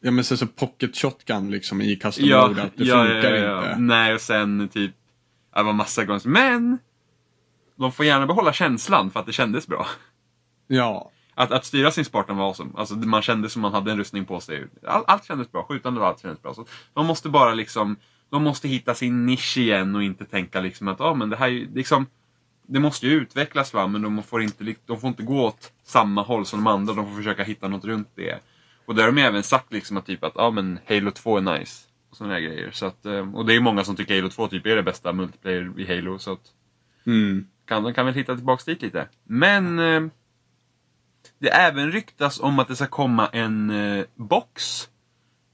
[0.00, 3.44] Ja men sen så pocket shotgun liksom i custom Ja, loadout, det ja, funkar ja,
[3.44, 3.70] ja.
[3.70, 3.76] inte.
[3.78, 4.94] Nej, och sen typ,
[5.52, 6.28] ja, det var massa gånger.
[6.28, 6.78] Men!
[7.76, 9.86] De får gärna behålla känslan för att det kändes bra.
[10.66, 11.10] Ja.
[11.34, 12.70] Att, att styra sin Spartan var awesome.
[12.76, 14.66] Alltså, man kände som man hade en rustning på sig.
[14.86, 15.62] All, allt kändes bra.
[15.64, 16.54] Skjutande och allt kändes bra.
[16.54, 17.96] Så de måste bara liksom,
[18.30, 21.46] de måste hitta sin nisch igen och inte tänka liksom att, ah, men det här
[21.46, 22.06] är ju liksom,
[22.66, 26.22] det måste ju utvecklas va, men de får, inte, de får inte gå åt samma
[26.22, 26.94] håll som de andra.
[26.94, 28.38] De får försöka hitta något runt det.
[28.86, 31.58] Och där har de även sagt liksom att typ att, ah, men Halo 2 är
[31.58, 31.86] nice.
[32.10, 32.70] Och sådana grejer.
[32.70, 35.12] Så att, eh, och det är många som tycker Halo 2 typ är det bästa
[35.12, 36.18] multiplayer i Halo.
[36.18, 36.40] Så att,
[37.06, 37.46] Mm.
[37.66, 39.08] kan, de kan väl hitta tillbaks dit lite.
[39.24, 40.02] Men eh,
[41.38, 44.88] det även ryktas om att det ska komma en eh, box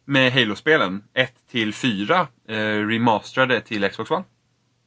[0.04, 2.56] med Halo-spelen 1 till 4 eh,
[2.86, 4.24] remasterade till Xbox One.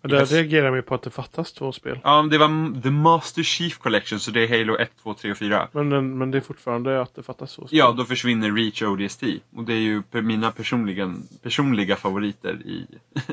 [0.04, 0.32] Och där Yes.
[0.32, 2.00] reagerar vi på att det fattas två spel.
[2.04, 5.38] Ja, det var The Master Chief Collection, så det är Halo 1, 2, 3 och
[5.38, 5.68] 4.
[5.72, 7.80] Men, den- men det är fortfarande att det fattas två spel.
[7.80, 9.24] Ja, då försvinner Reach och ODST.
[9.56, 12.72] Och det är ju mina personliga, personliga favoriter i,
[13.16, 13.30] i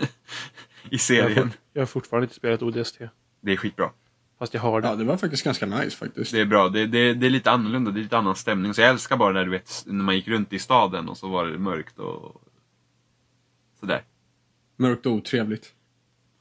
[0.90, 1.52] jag, har serien.
[1.72, 2.98] jag har fortfarande inte spelat ODST.
[3.40, 3.90] Det är skitbra.
[4.38, 4.88] Fast jag har det.
[4.88, 6.32] Ja, det var faktiskt ganska nice faktiskt.
[6.32, 6.68] Det är bra.
[6.68, 8.74] Det, det, det är lite annorlunda, det är lite annan stämning.
[8.74, 11.28] Så jag älskar bara när du vet, när man gick runt i staden och så
[11.28, 12.42] var det mörkt och
[13.80, 14.02] sådär.
[14.76, 15.72] Mörkt och otrevligt.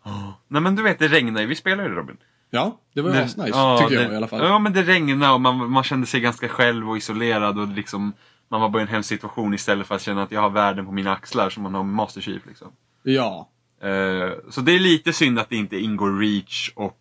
[0.47, 1.47] Nej men du vet, det regnade ju.
[1.47, 2.17] Vi spelade ju det Robin.
[2.49, 4.39] Ja, det var Det- asnice, ja, tycker jag det- i alla fall.
[4.45, 8.13] Ja men det regnade och man, man kände sig ganska själv och isolerad och liksom
[8.49, 10.85] man var bara i en hemsk situation istället för att känna att jag har världen
[10.85, 12.71] på mina axlar som man har med Master Chief liksom.
[13.03, 13.49] Ja.
[13.81, 16.99] Eh, så det är lite synd att det inte ingår Reach och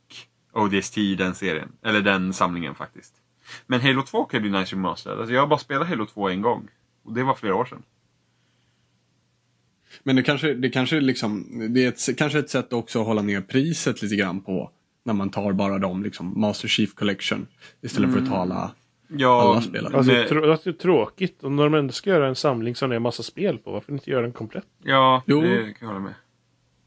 [0.56, 1.72] ODST den serien.
[1.82, 3.14] Eller den samlingen faktiskt.
[3.66, 5.18] Men Halo 2 kan bli nice remastered.
[5.18, 6.68] Alltså jag har bara spelat Halo 2 en gång.
[7.04, 7.82] Och det var flera år sedan.
[10.02, 11.44] Men det kanske, det kanske liksom,
[11.74, 14.70] det är ett, kanske ett sätt också att hålla ner priset lite grann på.
[15.04, 17.46] När man tar bara de liksom, Master Chief Collection.
[17.80, 18.70] Istället för att ta alla.
[19.08, 19.96] Ja, Alla spelare.
[19.96, 21.44] Alltså, trå- det är tråkigt.
[21.44, 23.92] Om de ändå ska göra en samling som det är en massa spel på, varför
[23.92, 24.66] inte göra den komplett?
[24.82, 25.40] Ja, Jo.
[25.40, 26.14] det kan jag hålla med.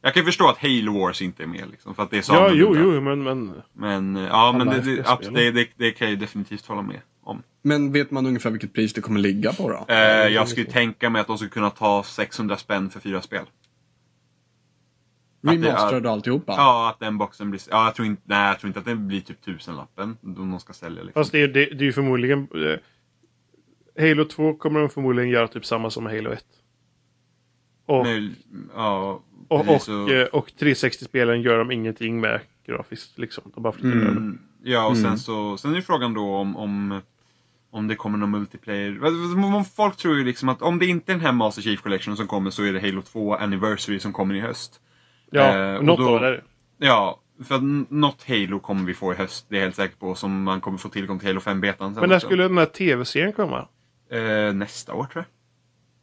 [0.02, 2.22] Jag kan ju förstå att Halo Wars inte är med liksom, för att det är
[2.22, 6.08] så Ja, jo, jo, men, men Men ja, men det, det, det, det, det kan
[6.08, 7.44] jag ju definitivt hålla med om.
[7.62, 9.94] Men vet man ungefär vilket pris det kommer ligga på då?
[9.94, 9.98] Eh,
[10.28, 13.46] jag skulle tänka mig att de skulle kunna ta 600 spänn för fyra spel.
[15.42, 16.54] Remasterad och alltihopa?
[16.58, 17.62] Ja, att den boxen blir...
[17.70, 20.18] Ja, jag tror inte, nej, jag tror inte att det blir typ tusenlappen.
[20.24, 21.20] Om de ska sälja liksom.
[21.22, 22.48] fast det, är- det, det är ju förmodligen...
[22.56, 22.80] Eh,
[24.10, 26.44] Halo 2 kommer de förmodligen göra typ samma som Halo 1.
[27.90, 28.36] Och, Men,
[28.76, 33.18] ja, och, och, så- eh, och 360-spelen gör de ingenting med grafiskt.
[33.20, 33.52] Liksom.
[33.56, 34.08] De bara flyttar över.
[34.12, 35.04] Mm, ja, och Mm.
[35.04, 35.58] sen så...
[35.58, 37.02] Sen är frågan då om, om,
[37.72, 39.64] om det kommer någon multiplayer.
[39.76, 42.28] Folk tror ju liksom att om det inte är den här Master Chief Collection som
[42.28, 44.82] kommer så är det Halo 2 Anniversary som kommer i höst.
[45.32, 46.28] Ja, Eh, och något då- av det.
[46.28, 46.42] är det.
[46.78, 49.96] Ja, för att något Halo kommer vi få i höst, det är jag helt säker
[49.98, 50.16] på.
[50.16, 52.28] Som man kommer få tillgång till Halo 5-betan sen Men när också.
[52.28, 53.68] skulle den här tv-serien komma?
[54.12, 55.26] Eh, nästa år tror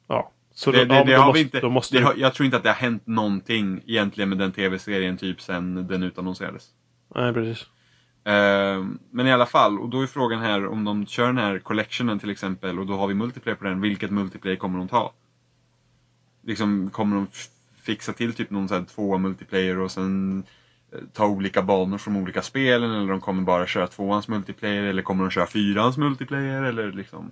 [0.09, 0.17] jag.
[0.17, 0.33] Ja.
[0.59, 2.57] Så det, då, det, ja, det har måste, vi inte, måste har, jag tror inte
[2.57, 6.69] att det har hänt någonting egentligen med den tv-serien typ sen den utannonserades.
[7.15, 7.67] Nej, precis.
[8.25, 11.59] Eh, men i alla fall, och då är frågan här om de kör den här
[11.59, 13.81] collectionen till exempel och då har vi multiplayer på den.
[13.81, 15.13] Vilket multiplayer kommer de ta?
[16.43, 17.27] Liksom, kommer de
[17.83, 20.45] fixa till typ någon sån här två multiplayer och sen
[20.93, 25.03] eh, ta olika banor från olika spelen eller de kommer bara köra tvåans multiplayer eller
[25.03, 27.31] kommer de köra fyrans multiplayer eller liksom.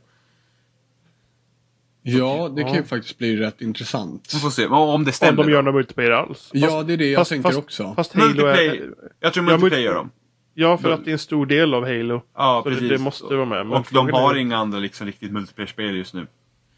[2.07, 2.85] Ja, det kan ju Ja.
[2.85, 4.31] faktiskt bli rätt intressant.
[4.35, 5.43] Vi får se, Men om det Om stämmer.
[5.45, 6.51] de gör någon multiplayer alls.
[6.53, 7.93] Ja, det är det jag fast- tänker fast- också.
[7.97, 8.91] Fast Halo är...
[9.21, 10.11] Jag tror multiplayer multi- gör de.
[10.55, 12.23] Ja, för att det är en stor del av Halo.
[12.37, 12.91] Ja, Så det, precis.
[12.91, 13.67] det måste vara med.
[13.67, 16.27] Men och de har är- inga andra liksom riktigt multiplayer-spel just nu.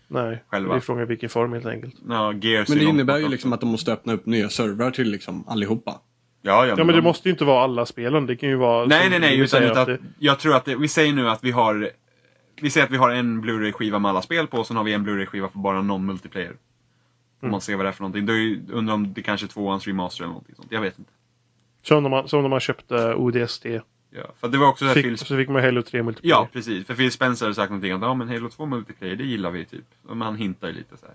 [0.08, 0.72] Nej, själva.
[0.74, 1.94] det är frågan vilken form helt enkelt.
[2.08, 5.10] Ja, Gears Men det innebär ju liksom att de måste öppna upp nya servrar till
[5.10, 5.90] liksom allihopa.
[6.42, 8.26] Ja, ja, Ja, men det de- måste ju inte vara alla spelen.
[8.26, 8.86] Det kan ju vara...
[8.86, 9.38] Nej, nej, nej.
[9.38, 11.90] utan att att det- Jag tror att det, vi säger nu att vi har
[12.60, 14.92] Vi säger att vi har en Blu-ray-skiva med alla spel på och sen har vi
[14.92, 16.50] en Blu-ray-skiva för bara någon multiplayer.
[16.50, 16.56] Om
[17.42, 17.50] Mm.
[17.52, 18.26] man ser vad det är för någonting.
[18.26, 18.32] Då
[18.76, 20.68] undrar om det kanske är tvåans remaster eller någonting sånt.
[20.70, 21.10] Jag vet inte.
[21.82, 23.64] Som när man, som när man köpte ODST.
[24.10, 25.18] Ja, för det var också Fick, Phil...
[25.18, 26.34] så fick man Halo 3 multiplayer.
[26.36, 26.86] Ja, precis.
[26.86, 29.64] För Phil Spencer hade sagt någonting att ja, men Halo 2 multiplayer, det gillar vi
[29.64, 29.84] typ.
[30.06, 31.14] Och Man hintar ju lite så här.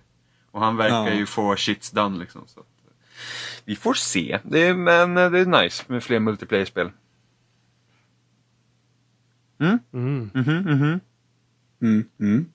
[0.51, 1.13] Och han verkar Ja.
[1.13, 2.41] ju få shits done liksom.
[2.47, 2.93] Så att, eh,
[3.65, 4.39] vi får se.
[4.43, 6.89] Det är, men eh, det är nice med fler multiplayer-spel.
[9.59, 9.79] Mm?
[9.93, 10.29] Mm.
[10.33, 10.67] Mhm, mhm.
[10.83, 10.99] Mm.
[11.81, 12.45] Mm.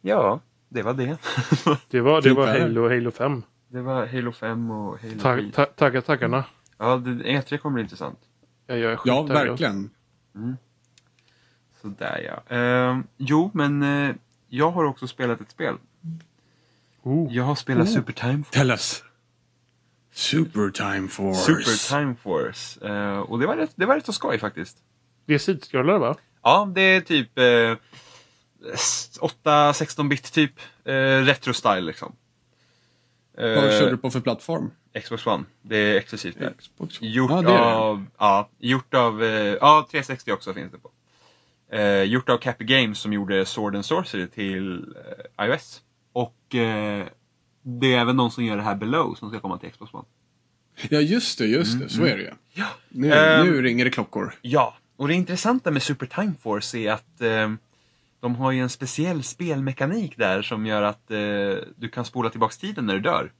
[0.00, 1.16] Ja, det var det.
[1.90, 2.46] Det var, det var.
[2.46, 3.42] Halo, Halo 5.
[3.68, 5.50] det var Halo 5 och Halo Ta, 3.
[5.52, 6.44] ta, tagga taggarna.
[6.78, 8.18] Ja, det, E3 kommer bli intressant.
[8.66, 9.90] Ja, jag är Ja, verkligen.
[11.82, 12.56] Sådär ja.
[12.56, 14.14] Ehm, jo, men eh,
[14.48, 15.74] jag har också spelat ett spel.
[17.02, 17.34] Oh.
[17.34, 17.92] Jag har spelat Oh.
[17.94, 18.58] Super Time Force.
[18.58, 19.04] Tell us.
[20.12, 21.40] Super Time Force.
[21.40, 22.88] Super Time Force.
[22.88, 24.78] Eh, och det var, rätt, det var rätt så skoj faktiskt.
[25.26, 26.16] Det är sidskrollare va?
[26.44, 27.76] Ja, det är typ eh,
[29.44, 30.52] 8-16 bit typ.
[30.84, 30.92] Eh,
[31.24, 32.16] retro-style liksom.
[33.38, 34.70] Eh, Vad körde du på för plattform?
[35.02, 35.44] Xbox One.
[35.62, 36.54] Det är exklusivt där.
[36.58, 36.94] Xbox.
[37.00, 37.74] Gjort ja, det är det.
[37.74, 39.30] av, ja, gjort av, eh,
[39.60, 40.90] ja 360 också finns det på.
[41.76, 44.94] Eh, gjort av Cappy Games som gjorde Sword and Sorcery till
[45.38, 45.82] eh, iOS.
[46.12, 47.06] Och eh,
[47.62, 50.04] det är även de som gör det här Below som ska komma till Xbox One.
[50.90, 51.88] Ja, just det, just det.
[51.88, 52.30] Så är det ju.
[52.52, 52.66] Ja.
[52.88, 53.46] Nu, Ehm.
[53.46, 54.34] nu ringer det klockor.
[54.42, 57.52] Ja, och det intressanta med Super Time Force är att eh,
[58.20, 61.18] de har ju en speciell spelmekanik där som gör att eh,
[61.76, 63.32] du kan spola tillbaks tiden när du dör.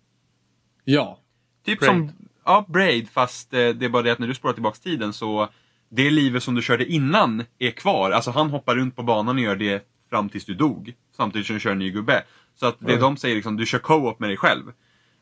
[0.85, 1.19] Ja.
[1.65, 1.91] Typ Braid.
[1.91, 2.13] som
[2.45, 5.49] ja, Braid, fast eh, det är bara det att när du spolar tillbaks tiden så
[5.89, 8.11] det livet som du körde innan är kvar.
[8.11, 10.95] Alltså han hoppar runt på banan och gör det fram tills du dog.
[11.17, 12.25] Samtidigt som du kör en ny gubbe.
[12.55, 13.01] Så att det Oj.
[13.01, 14.73] de säger liksom, du kör co-op med dig själv.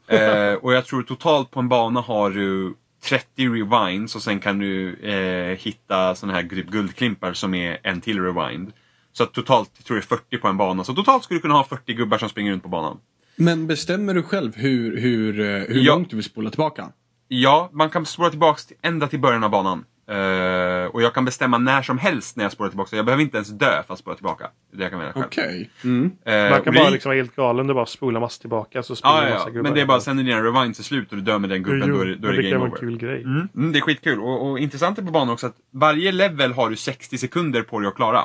[0.07, 2.75] eh, och jag tror totalt på en bana har du
[3.05, 8.21] 30 rewinds och sen kan du eh, hitta såna här guldklimpar som är en till
[8.23, 8.73] rewind.
[9.13, 10.85] Så totalt jag tror jag det är 40 på en bana.
[10.85, 12.99] Så totalt skulle du kunna ha 40 gubbar som springer runt på banan.
[13.37, 15.95] Men bestämmer du själv hur, hur, eh, hur Ja.
[15.95, 16.89] långt du vill spola tillbaka?
[17.29, 19.85] Ja, man kan spola tillbaks till, ända till början av banan.
[20.09, 22.97] Eh, och jag kan bestämma när som helst när jag spolar tillbaka.
[22.97, 24.51] Jag behöver inte ens dö för att spola tillbaka.
[24.71, 25.25] Det det jag kan välja själv.
[25.27, 25.71] Okej.
[25.85, 26.13] Mm.
[26.25, 27.67] Eh, Man och kan det- bara liksom vara helt galen.
[27.67, 29.63] Du bara spolar massa tillbaka så spolar massa ja, ja.
[29.63, 31.63] Men det är bara sen när dina rewinds är slut och du dör med den
[31.63, 32.79] gubben, Jo, då är, det- då är det det game kan vara over.
[32.83, 33.23] en kul grej.
[33.23, 34.21] Mm, mm, det är skitkul.
[34.21, 37.79] Och, och intressant är på banan också att varje level har du 60 sekunder på
[37.81, 38.25] dig att klara.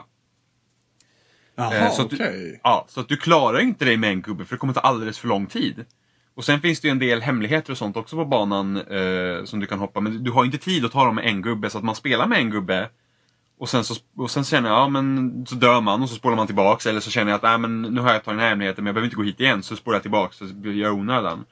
[1.56, 2.18] Jaha, så okej.
[2.20, 4.80] du, ja, så att du klarar inte dig med en gubbe för det kommer ta
[4.80, 5.86] alldeles för lång tid.
[6.38, 9.60] Och sen finns det ju en del hemligheter och sånt också på banan eh, som
[9.60, 11.78] du kan hoppa men du har inte tid att ta dem med en gubbe så
[11.78, 12.90] att man spelar med en gubbe
[13.60, 16.36] och sen, så, och sen känner jag, ja men så dör man och så spolar
[16.36, 18.50] man tillbaks eller så känner jag att nej men nu har jag tagit den här
[18.50, 20.94] hemligheten men jag behöver inte gå hit igen så spolar jag tillbaks så gör jag
[20.94, 21.46] onödan.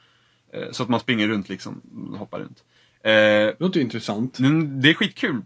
[0.53, 1.81] Eh, så att man springer runt liksom,
[2.19, 2.63] hoppar runt.
[3.03, 4.37] Eh, Det låter intressant.
[4.81, 5.41] det är skitkul.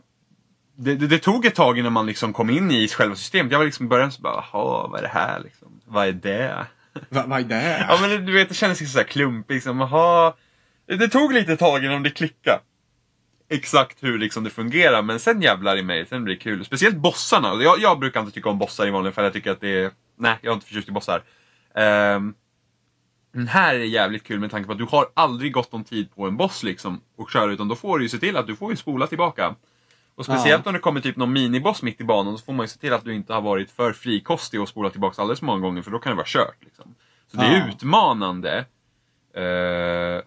[0.76, 3.52] Det, det, det tog ett tag innan man liksom kom in i själva systemet.
[3.52, 5.68] Jag var liksom i början så bara, jaha, vad är det här liksom?
[5.86, 6.66] Vad är det?
[7.10, 7.86] Va, vad är det?
[7.90, 10.34] Ja men du vet, det kändes liksom så här klumpigt liksom.
[10.86, 12.60] Det tog lite tag innan det klickade.
[13.50, 16.66] Exakt hur liksom det fungerar, men sen jävlar i mig, sen blir det kul.
[16.66, 17.64] Speciellt bossarna.
[17.64, 19.92] Jag, jag brukar inte tycka om bossar i vanliga fall, jag tycker att det är...
[20.18, 21.24] Nej, jag är inte förtjust i bossar.
[22.16, 22.34] Um,
[23.34, 26.16] den här är jävligt kul med tanke på att du har aldrig gått någon tid
[26.16, 28.56] på en boss liksom och köra utan då får du ju se till att du
[28.56, 29.56] får ju spola tillbaka.
[30.20, 32.68] Och speciellt om det kommer typ någon miniboss mitt i banan så får man ju
[32.68, 35.62] se till att du inte har varit för frikostig och spolat tillbaka alldeles för många
[35.62, 36.58] gånger för då kan det vara kört.
[36.60, 36.96] Liksom.
[37.32, 37.68] Så det är Ja.
[37.68, 38.66] utmanande.
[39.36, 40.24] Eh,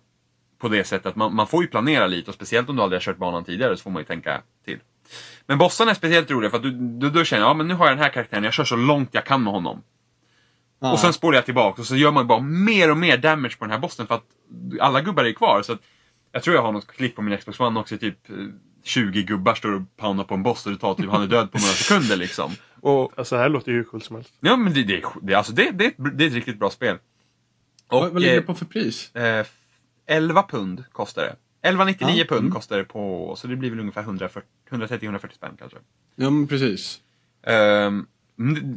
[0.59, 2.97] på det sättet att man, man får ju planera lite och speciellt om du aldrig
[3.01, 4.79] har kört banan tidigare så får man ju tänka till.
[5.47, 7.87] Men bossarna är speciellt roliga för att du, du, du känner ja men nu har
[7.87, 9.83] jag den här karaktären, jag kör så långt jag kan med honom.
[10.81, 10.93] Ja.
[10.93, 13.65] Och sen spårar jag tillbaka och så gör man bara mer och mer damage på
[13.65, 14.25] den här bossen för att
[14.81, 15.63] alla gubbar är kvar.
[15.63, 15.81] Så att,
[16.33, 18.37] jag tror jag har något klipp på min Xbox One också, typ eh,
[18.83, 21.53] 20 gubbar står och poundar på en boss och det tar typ, han är död
[21.53, 22.53] på några sekunder liksom.
[22.81, 24.33] Och Alltså det här låter ju hur coolt som helst.
[24.41, 26.71] ja men det, det, det, alltså, det, det, är ett- det är ett riktigt bra
[26.71, 26.99] spel.
[27.89, 29.15] vad, vad ligger det eh, på för pris?
[29.17, 29.47] eh,
[30.07, 31.37] 11 pund kostar det.
[31.69, 32.53] 11,99 Ja, pund mm.
[32.53, 35.79] kostar det på, så det blir väl ungefär 140 130-140 spänn kanske.
[36.17, 37.01] Ja, men precis.
[37.47, 38.07] Um,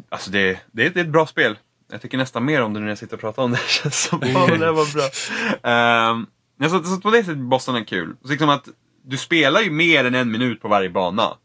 [0.09, 1.57] alltså det, det, är- det är ett bra spel.
[1.91, 3.57] Jag tycker nästan mer om det när jag sitter och pratar om det.
[3.57, 6.11] Det känns som fan det där var bra.
[6.11, 6.27] Um,
[6.69, 8.15] så, så på det sättet bossen är kul.
[8.21, 8.69] Så liksom att
[9.07, 11.37] du spelar ju mer än en minut på varje bana.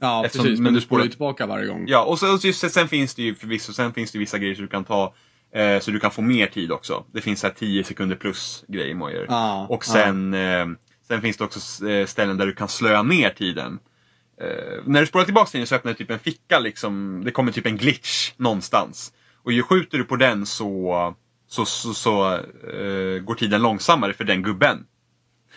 [0.00, 0.58] Ja, Eftersom- precis.
[0.58, 1.84] men Men du du spolar ju tillbaka varje gång.
[1.88, 4.54] Ja, och så, och just, sen finns det ju förvisso sen finns det vissa grejer
[4.54, 5.14] som du kan ta
[5.54, 7.04] eh, så du kan få mer tid också.
[7.12, 9.92] Det finns så här 10 sekunder plus grejer Ja, Och ja.
[9.92, 10.66] sen, eh,
[11.08, 13.78] sen finns det också eh, ställen där du kan slöa ner tiden.
[14.40, 17.52] Eh, när du spolar tillbaka tiden så öppnar det typ en ficka, liksom, det kommer
[17.52, 19.12] typ en glitch någonstans.
[19.42, 21.14] Och ju skjuter du på den så,
[21.48, 24.86] så, så, så eh, går tiden långsammare för den gubben.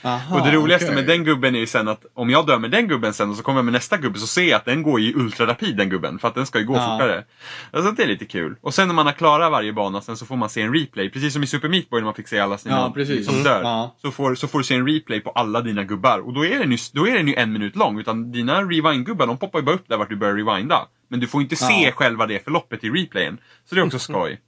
[0.02, 0.96] Aha, och det roligaste okej.
[0.96, 3.36] med den gubben är ju sen att om jag dör med den gubben sen och
[3.36, 5.90] så kommer jag med nästa gubbe så ser jag att den går i ultrarapid den
[5.90, 6.20] gubben.
[6.20, 6.88] För att den ska ju gå Ja.
[6.92, 7.24] fortare.
[7.72, 8.56] Alltså det är lite kul.
[8.62, 11.10] Och sen när man har klarat varje bana sen så får man se en replay.
[11.10, 13.26] Precis som i Super Meat Boy när man fick se alla sina Ja, precis.
[13.26, 13.44] som Mm.
[13.46, 13.62] dör.
[13.64, 13.96] Ja.
[14.02, 16.20] Så, får, så får du se en replay på alla dina gubbar.
[16.20, 18.00] Och då är den ju, då är den ju en minut lång.
[18.00, 20.88] Utan dina rewind-gubbar de poppar ju bara upp där vart du börjar rewinda.
[21.10, 21.92] Men du får inte se Ja.
[21.92, 23.38] själva det förloppet i replayen.
[23.70, 24.40] Så det är också skoj.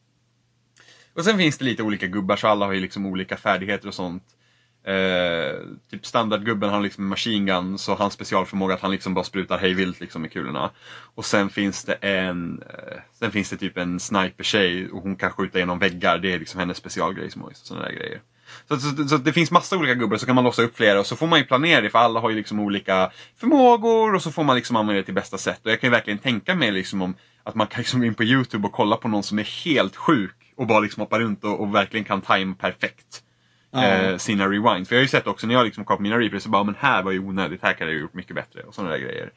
[1.16, 3.94] Och sen finns det lite olika gubbar så alla har ju liksom olika färdigheter och
[3.94, 4.24] sånt.
[4.84, 5.60] Eh,
[5.92, 9.58] typ standardgubben har liksom en machine gun så hans specialförmåga att han liksom bara sprutar
[9.58, 10.72] hejvilt liksom med kulorna.
[11.16, 15.32] Och sen finns det en eh, Sen finns det typ en sniper-tjej och hon kan
[15.32, 16.18] skjuta genom väggar.
[16.18, 18.22] Det är liksom hennes specialgrej som sådana där grejer.
[18.68, 21.06] Så, så, så det finns massa olika gubbar så kan man låsa upp flera och
[21.06, 24.32] så får man ju planera det för alla har ju liksom olika förmågor och så
[24.32, 25.60] får man liksom använda det till bästa sätt.
[25.66, 28.16] Och jag kan ju verkligen tänka mig liksom om att man kan liksom gå in
[28.16, 31.44] på Youtube och kolla på någon som är helt sjuk och bara liksom hoppa runt
[31.44, 33.24] och, och verkligen kan time perfekt
[33.72, 33.84] Ja.
[33.84, 34.90] eh, sina rewinds.
[34.90, 36.64] För jag har ju sett också när jag liksom kollar på mina replays så bara,
[36.64, 39.32] men här var ju onödigt, här kan jag gjort mycket bättre och sådana där grejer.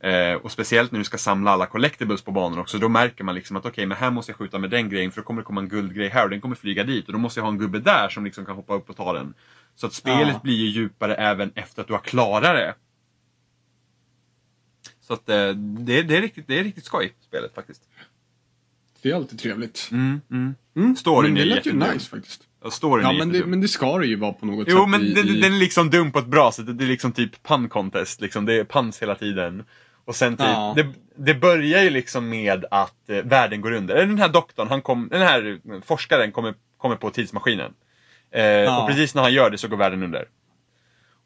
[0.00, 3.34] Eh, och speciellt när du ska samla alla collectibles på banan också, då märker man
[3.34, 5.46] liksom att okej, men här måste jag skjuta med den grejen för då kommer det
[5.46, 7.58] komma en guldgrej här och den kommer flyga dit och då måste jag ha en
[7.58, 9.34] gubbe där som liksom kan hoppa upp och ta den.
[9.74, 10.40] Så att spelet Ja.
[10.42, 12.74] blir ju djupare även efter att du har klarat det.
[15.00, 17.82] Så att eh, det, det, är riktigt, det är riktigt skoj, spelet faktiskt.
[19.02, 19.88] Det är alltid trevligt.
[19.92, 20.54] Mm, mm.
[20.76, 20.96] Mm.
[20.96, 22.47] Storyn men det lät ju nice faktiskt.
[22.70, 24.88] Storyn Ja, men det, men det ska det ju vara på något Jo, sätt.
[24.88, 26.78] men i, den, den är liksom dum på ett bra sätt.
[26.78, 28.20] Det är liksom typ pun contest.
[28.20, 28.44] Liksom.
[28.46, 29.64] Det är puns hela tiden.
[30.04, 30.72] Och sen typ, Ja.
[30.76, 30.86] det,
[31.16, 33.94] det börjar ju liksom med att eh, världen går under.
[33.94, 37.72] Den här doktorn, han kom, den här forskaren kommer, kommer på tidsmaskinen.
[38.30, 40.24] Eh, Och precis när han gör det så går världen under.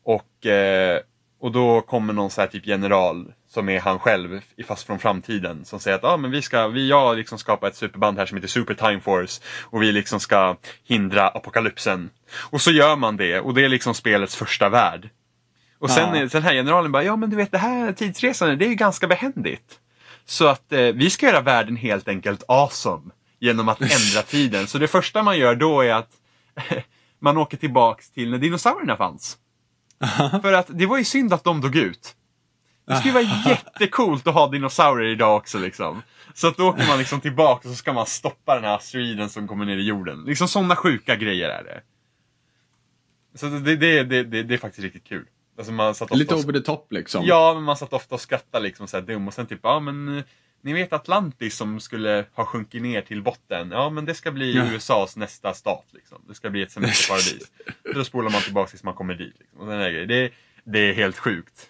[0.04, 1.00] Och, eh,
[1.42, 5.64] och då kommer någon så här typ general som är han själv, fast från framtiden,
[5.64, 8.36] som säger att ah, men vi ska, vi, jag liksom skapat ett superband här som
[8.36, 12.10] heter Super Time Force och vi liksom ska hindra apokalypsen.
[12.34, 15.10] Och så gör man det och det är liksom spelets första värld.
[15.78, 16.20] Och sen, Ja.
[16.22, 18.74] är- den här generalen bara, ja men du vet det här tidsresandet, det är ju
[18.74, 19.78] ganska behändigt.
[20.24, 24.66] Så att eh, vi ska göra världen helt enkelt awesome genom att ändra tiden.
[24.66, 26.10] Så det första man gör då är att
[27.18, 29.38] man åker tillbaks till när dinosaurierna fanns.
[30.42, 32.16] För att det var ju synd att de dog ut.
[32.86, 36.02] Det skulle vara jättecoolt att ha dinosaurier idag också liksom.
[36.34, 39.30] Så att då åker man liksom tillbaka och så ska man stoppa den här asteroiden
[39.30, 40.24] som kommer ner i jorden.
[40.26, 41.82] Liksom sådana sjuka grejer är det.
[43.34, 45.26] Så det, det, det, det, det är faktiskt riktigt kul.
[45.58, 47.24] Alltså Lite over the top liksom.
[47.24, 49.80] Ja, men man satt ofta och skrattade liksom så här dum och sen typ, ja
[49.80, 50.22] men
[50.62, 53.70] ni vet Atlantis som skulle ha sjunkit ner till botten.
[53.70, 54.72] Ja, men det ska bli Ja.
[54.72, 56.22] USAs nästa stat liksom.
[56.28, 57.52] Det ska bli ett semesterparadis.
[57.94, 59.34] Då spolar man tillbaka tills man kommer dit.
[59.38, 59.58] Liksom.
[59.60, 60.06] Och den där.
[60.06, 60.30] Det,
[60.64, 61.68] det är helt sjukt.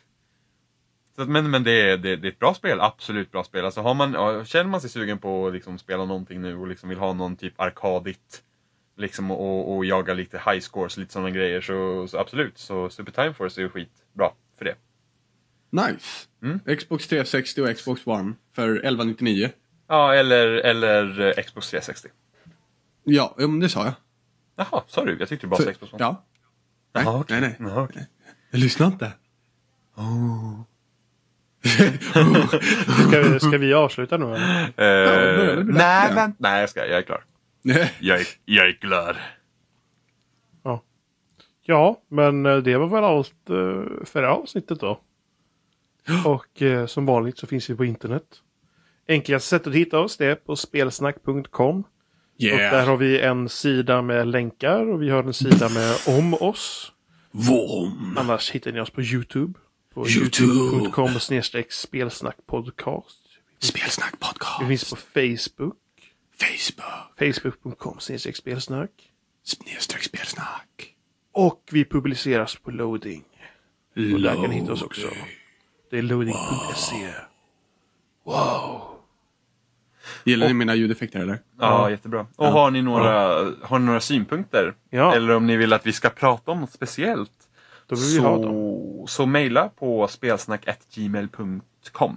[1.17, 3.65] Så, att- men men det, är, det, det är ett bra spel, absolut bra spel.
[3.65, 6.67] Alltså har man, ja, känner man sig sugen på att liksom spela någonting nu och
[6.67, 8.43] liksom vill ha någon typ arkadigt
[8.97, 12.59] liksom och, och jaga lite high scores lite sådana grejer så, så absolut.
[12.59, 14.75] Så Super Time Force är ju skitbra för det.
[15.73, 16.29] Nice.
[16.43, 16.77] Mm.
[16.77, 19.51] Xbox 360 och Xbox One för 1199.
[19.89, 22.09] Ja, eller, eller eh, Xbox 360.
[23.05, 23.95] Ja, ja, men det sa jag.
[24.57, 25.17] Jaha, sa du?
[25.19, 26.05] Jag tyckte du bara sa Xbox One.
[26.05, 26.25] ja.
[26.95, 27.41] Nej, Jaha, okej.
[27.41, 27.71] nej, nej.
[27.71, 28.07] Ja, okej.
[28.51, 29.13] Jag lyssnar inte.
[33.07, 35.63] Ska vi, ska vi avsluta nu eller?
[35.63, 36.15] Bli dags, nej, ja.
[36.15, 37.25] men, nej, jag ska, jag är klar.
[38.01, 39.17] Jag är, jag är klar.
[40.63, 40.83] Ja.
[41.63, 43.35] Ja, men eh, det var väl allt
[44.05, 45.01] för det avsnittet då.
[46.25, 48.25] Och eh, som vanligt så finns vi på internet.
[49.09, 51.79] Enklaste sättet att hitta oss det är på spelsnack.com.
[51.81, 51.87] Och
[52.39, 52.87] där Yeah.
[52.89, 56.93] har vi en sida med länkar och vi har en sida med om oss.
[57.31, 58.17] Vom.
[58.19, 59.59] Annars hittar ni oss på YouTube.
[59.95, 60.53] På YouTube.
[60.53, 63.19] youtube.com snedstreck spelsnackpodcast.
[63.59, 64.15] Spelsnack
[64.61, 65.77] Vi finns på Facebook.
[66.39, 67.19] Facebook.
[67.19, 68.01] Facebook.com
[68.35, 68.91] spelsnack.
[69.45, 70.95] Snedstreck spelsnack.
[71.33, 73.25] Och vi publiceras på loading.
[73.97, 75.07] Och där kan ni hitta oss också.
[75.93, 77.13] Det är loading.se.
[78.25, 78.81] Wow.
[80.25, 81.39] Gillar ni mina ljudeffekter eller?
[81.61, 82.27] Ja, jättebra.
[82.37, 83.13] Och har, ni några,
[83.63, 84.75] har ni några synpunkter?
[84.91, 85.15] Ja.
[85.15, 87.31] Eller om ni vill att vi ska prata om något speciellt?
[87.87, 88.45] Då vill vi ha dem.
[88.53, 92.17] Så, så mejla på spelsnack.gmail.com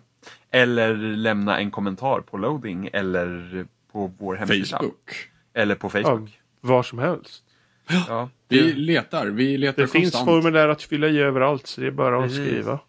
[0.51, 4.77] Eller lämna en kommentar på loading eller på vår hemsida.
[4.77, 5.29] Facebook.
[5.53, 6.39] Eller på Ja, Facebook.
[6.61, 7.43] var som helst.
[8.07, 8.29] Ja.
[8.47, 9.27] Vi letar.
[9.27, 10.25] Vi letar Det finns konstant.
[10.25, 12.45] formulär att fylla i överallt så det är bara att Precis.
[12.47, 12.79] skriva.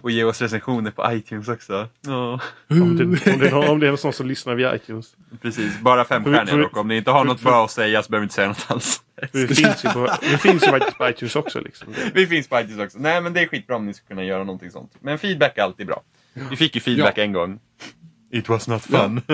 [0.00, 1.88] Och ge oss recensioner på iTunes också.
[2.06, 5.16] Ja, Om det, om, det är någon, om det är någon som lyssnar via iTunes.
[5.42, 5.80] precis.
[5.80, 6.76] Bara femstjärniga För- dock.
[6.76, 8.66] Om ni inte har något för- bra att säga så behöver ni inte säga något
[8.68, 9.02] alls.
[9.32, 10.08] Det finns ju, på,
[10.38, 11.60] finns ju på iTunes också.
[11.60, 11.88] Liksom.
[12.14, 12.98] Vi finns på iTunes också.
[13.00, 14.92] Nej men det är skitbra om ni ska kunna göra någonting sånt.
[15.00, 16.02] Men feedback är alltid bra.
[16.50, 17.22] Vi fick ju feedback Ja.
[17.22, 17.58] en gång.
[18.34, 19.20] It was not fun.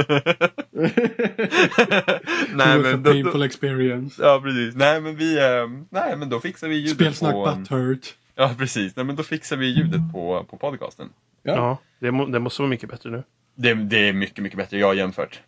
[2.54, 4.22] nej men då, painful experience.
[4.22, 4.74] Ja precis.
[4.74, 5.44] Nej men vi, eh,
[5.90, 7.54] nej men då fixar vi ljudet Spelsnack på...
[7.56, 8.14] butthurt.
[8.40, 8.96] Ja precis.
[8.96, 11.08] Nej men då fixar vi ljudet på, på podcasten.
[11.42, 11.52] Ja.
[11.56, 13.22] Ja, det, må, det måste vara mycket bättre nu.
[13.54, 14.78] Det, det är mycket, mycket bättre.
[14.78, 15.40] Jag har jämfört.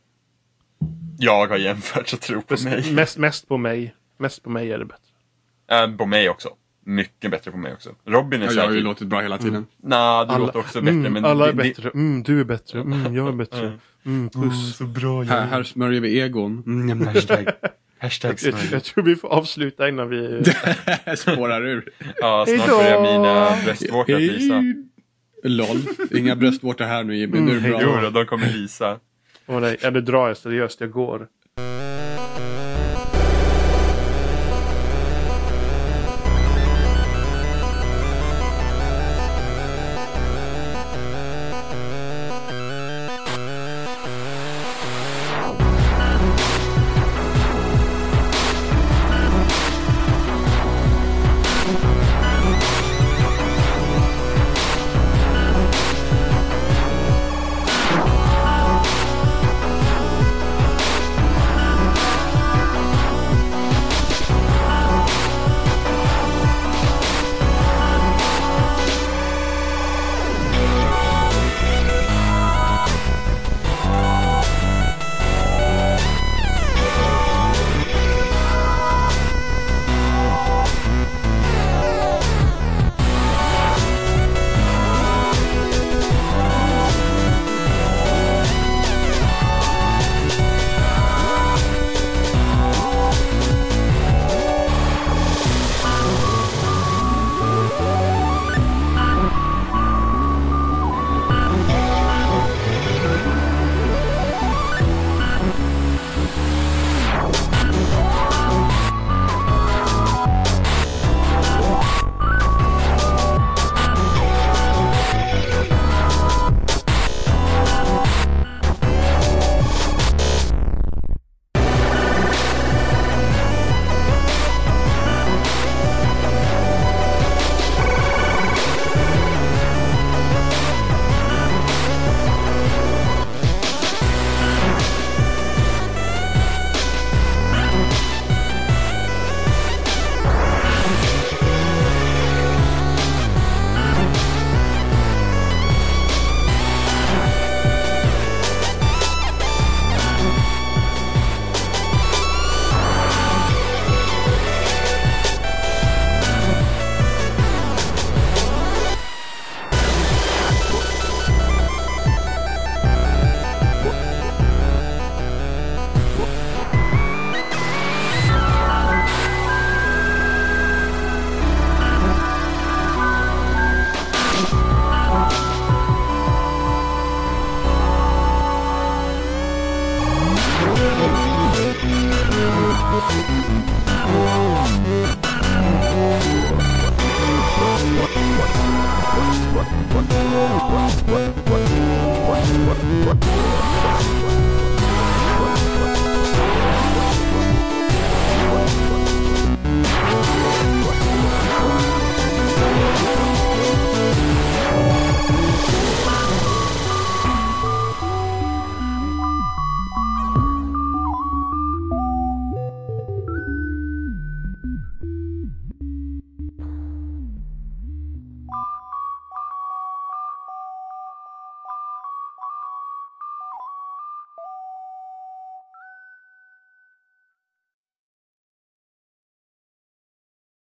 [1.18, 2.92] Jag har jämfört så tro på mig.
[2.92, 3.94] Mest, mest på mig.
[4.18, 5.84] Mest på mig är det bättre.
[5.90, 6.48] Äh, på mig också.
[6.84, 7.90] Mycket bättre på mig också.
[8.04, 8.84] Robin är Ja, jag har ju säkert...
[8.84, 9.66] låtit bra hela tiden.
[9.76, 10.94] Nej, du Alla- låter också bättre.
[10.96, 11.90] mm, men alla är det- bättre.
[11.90, 12.80] Mm, du är bättre.
[12.80, 13.72] Mm, jag är bättre.
[14.06, 14.76] Mm, puss.
[14.76, 16.62] Så bra Här, här smörjer vi egon.
[16.66, 17.08] Mm,
[18.00, 18.30] Hashtag.
[18.30, 20.42] Hashtag Jag, jag tror vi får avsluta innan vi...
[21.16, 21.92] Spårar ur.
[22.16, 22.76] Ja, snart Hejdå!
[22.78, 24.64] börjar mina bröstvårtor att lysa.
[25.42, 25.78] LOL.
[26.18, 27.40] Inga bröstvårtor här nu Jimmy.
[27.40, 27.80] Nu är det Mm, bra.
[27.82, 28.98] Jo då, de kommer lysa.
[29.46, 31.26] Åh nej, eller drar jag seriöst, jag går.